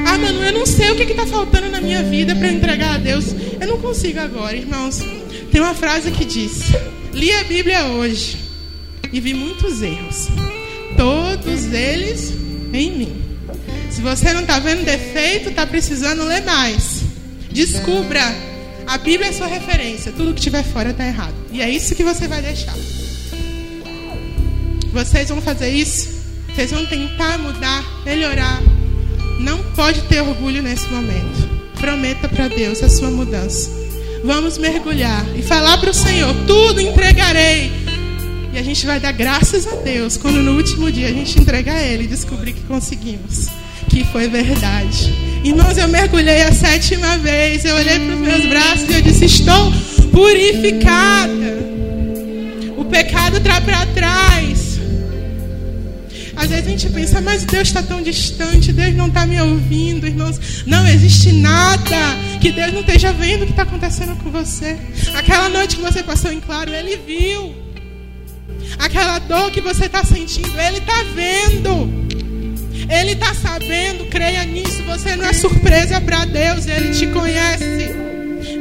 Ah, 0.04 0.18
mano, 0.18 0.42
eu 0.42 0.52
não 0.52 0.66
sei 0.66 0.90
o 0.90 0.96
que 0.96 1.02
está 1.04 1.26
faltando 1.26 1.70
na 1.70 1.80
minha 1.80 2.02
vida 2.02 2.34
para 2.34 2.48
entregar 2.48 2.96
a 2.96 2.98
Deus. 2.98 3.26
Eu 3.60 3.66
não 3.66 3.78
consigo 3.78 4.18
agora, 4.20 4.56
irmãos. 4.56 5.00
Tem 5.50 5.60
uma 5.60 5.74
frase 5.74 6.10
que 6.10 6.24
diz: 6.24 6.72
Li 7.12 7.30
a 7.32 7.44
Bíblia 7.44 7.86
hoje 7.86 8.36
e 9.12 9.20
vi 9.20 9.34
muitos 9.34 9.82
erros. 9.82 10.28
Todos 10.96 11.72
eles 11.72 12.32
em 12.72 12.90
mim. 12.90 13.22
Se 13.90 14.00
você 14.00 14.32
não 14.32 14.40
está 14.40 14.58
vendo 14.58 14.84
defeito, 14.84 15.50
está 15.50 15.66
precisando 15.66 16.24
ler 16.24 16.42
mais. 16.42 17.02
Descubra. 17.50 18.22
A 18.86 18.98
Bíblia 18.98 19.28
é 19.28 19.32
sua 19.32 19.46
referência. 19.46 20.12
Tudo 20.12 20.32
que 20.32 20.40
estiver 20.40 20.64
fora 20.64 20.90
está 20.90 21.06
errado. 21.06 21.34
E 21.52 21.60
é 21.60 21.70
isso 21.70 21.94
que 21.94 22.02
você 22.02 22.26
vai 22.26 22.42
deixar. 22.42 22.74
Vocês 24.92 25.28
vão 25.28 25.40
fazer 25.40 25.70
isso? 25.70 26.22
Vocês 26.54 26.70
vão 26.70 26.84
tentar 26.86 27.38
mudar, 27.38 27.84
melhorar. 28.04 28.60
Não 29.42 29.58
pode 29.74 30.02
ter 30.02 30.20
orgulho 30.20 30.62
nesse 30.62 30.88
momento. 30.88 31.48
Prometa 31.80 32.28
para 32.28 32.48
Deus 32.48 32.82
a 32.82 32.88
sua 32.88 33.10
mudança. 33.10 33.70
Vamos 34.24 34.56
mergulhar 34.56 35.26
e 35.36 35.42
falar 35.42 35.78
para 35.78 35.90
o 35.90 35.94
Senhor: 35.94 36.34
tudo 36.46 36.80
entregarei 36.80 37.82
e 38.52 38.58
a 38.58 38.62
gente 38.62 38.84
vai 38.84 39.00
dar 39.00 39.12
graças 39.12 39.66
a 39.66 39.76
Deus 39.76 40.18
quando 40.18 40.42
no 40.42 40.54
último 40.56 40.92
dia 40.92 41.08
a 41.08 41.12
gente 41.12 41.40
entregar 41.40 41.74
a 41.74 41.82
Ele 41.82 42.04
e 42.04 42.06
descobrir 42.06 42.52
que 42.52 42.60
conseguimos. 42.62 43.48
Que 43.88 44.04
foi 44.04 44.28
verdade. 44.28 45.12
Irmãos, 45.42 45.78
eu 45.78 45.88
mergulhei 45.88 46.42
a 46.42 46.52
sétima 46.52 47.16
vez. 47.16 47.64
Eu 47.64 47.74
olhei 47.76 47.98
para 47.98 48.14
os 48.14 48.20
meus 48.20 48.46
braços 48.46 48.90
e 48.90 48.94
eu 48.94 49.02
disse: 49.02 49.24
Estou 49.24 49.72
purificada. 50.12 51.62
O 52.76 52.84
pecado 52.84 53.38
está 53.38 53.60
para 53.62 53.86
trás. 53.86 54.61
Às 56.36 56.48
vezes 56.48 56.66
a 56.66 56.70
gente 56.70 56.88
pensa, 56.90 57.20
mas 57.20 57.44
Deus 57.44 57.68
está 57.68 57.82
tão 57.82 58.02
distante, 58.02 58.72
Deus 58.72 58.94
não 58.94 59.08
está 59.08 59.26
me 59.26 59.40
ouvindo, 59.40 60.06
irmãos. 60.06 60.64
Não 60.66 60.86
existe 60.86 61.32
nada 61.32 61.96
que 62.40 62.50
Deus 62.50 62.72
não 62.72 62.80
esteja 62.80 63.12
vendo 63.12 63.42
o 63.42 63.46
que 63.46 63.52
está 63.52 63.62
acontecendo 63.62 64.16
com 64.16 64.30
você. 64.30 64.76
Aquela 65.14 65.48
noite 65.48 65.76
que 65.76 65.82
você 65.82 66.02
passou 66.02 66.32
em 66.32 66.40
claro, 66.40 66.72
Ele 66.72 66.96
viu. 66.96 67.54
Aquela 68.78 69.18
dor 69.18 69.50
que 69.50 69.60
você 69.60 69.86
está 69.86 70.04
sentindo, 70.04 70.58
Ele 70.58 70.78
está 70.78 71.02
vendo. 71.14 72.02
Ele 72.88 73.12
está 73.12 73.34
sabendo, 73.34 74.06
creia 74.06 74.44
nisso. 74.44 74.82
Você 74.84 75.14
não 75.16 75.26
é 75.26 75.32
surpresa 75.32 76.00
para 76.00 76.24
Deus, 76.24 76.66
Ele 76.66 76.92
te 76.94 77.06
conhece. 77.08 77.94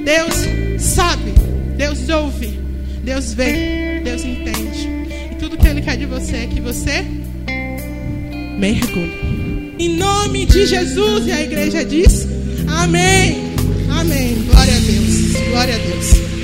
Deus 0.04 0.82
sabe, 0.82 1.34
Deus 1.78 2.10
ouve, 2.10 2.60
Deus 3.04 3.34
vê, 3.34 4.02
Deus 4.04 4.24
entende. 4.24 4.90
E 5.32 5.36
tudo 5.36 5.58
que 5.58 5.68
Ele 5.68 5.82
quer 5.82 5.98
de 5.98 6.06
você 6.06 6.38
é 6.38 6.48
que 6.48 6.60
você 6.60 7.21
mergulhe. 8.62 9.12
Em 9.80 9.98
nome 9.98 10.46
de 10.46 10.68
Jesus, 10.68 11.26
e 11.26 11.32
a 11.32 11.42
igreja 11.42 11.84
diz: 11.84 12.28
Amém. 12.68 13.52
Amém. 13.90 14.36
Glória 14.46 14.76
a 14.76 14.80
Deus. 14.80 15.50
Glória 15.50 15.76
a 15.76 15.78
Deus. 15.80 16.41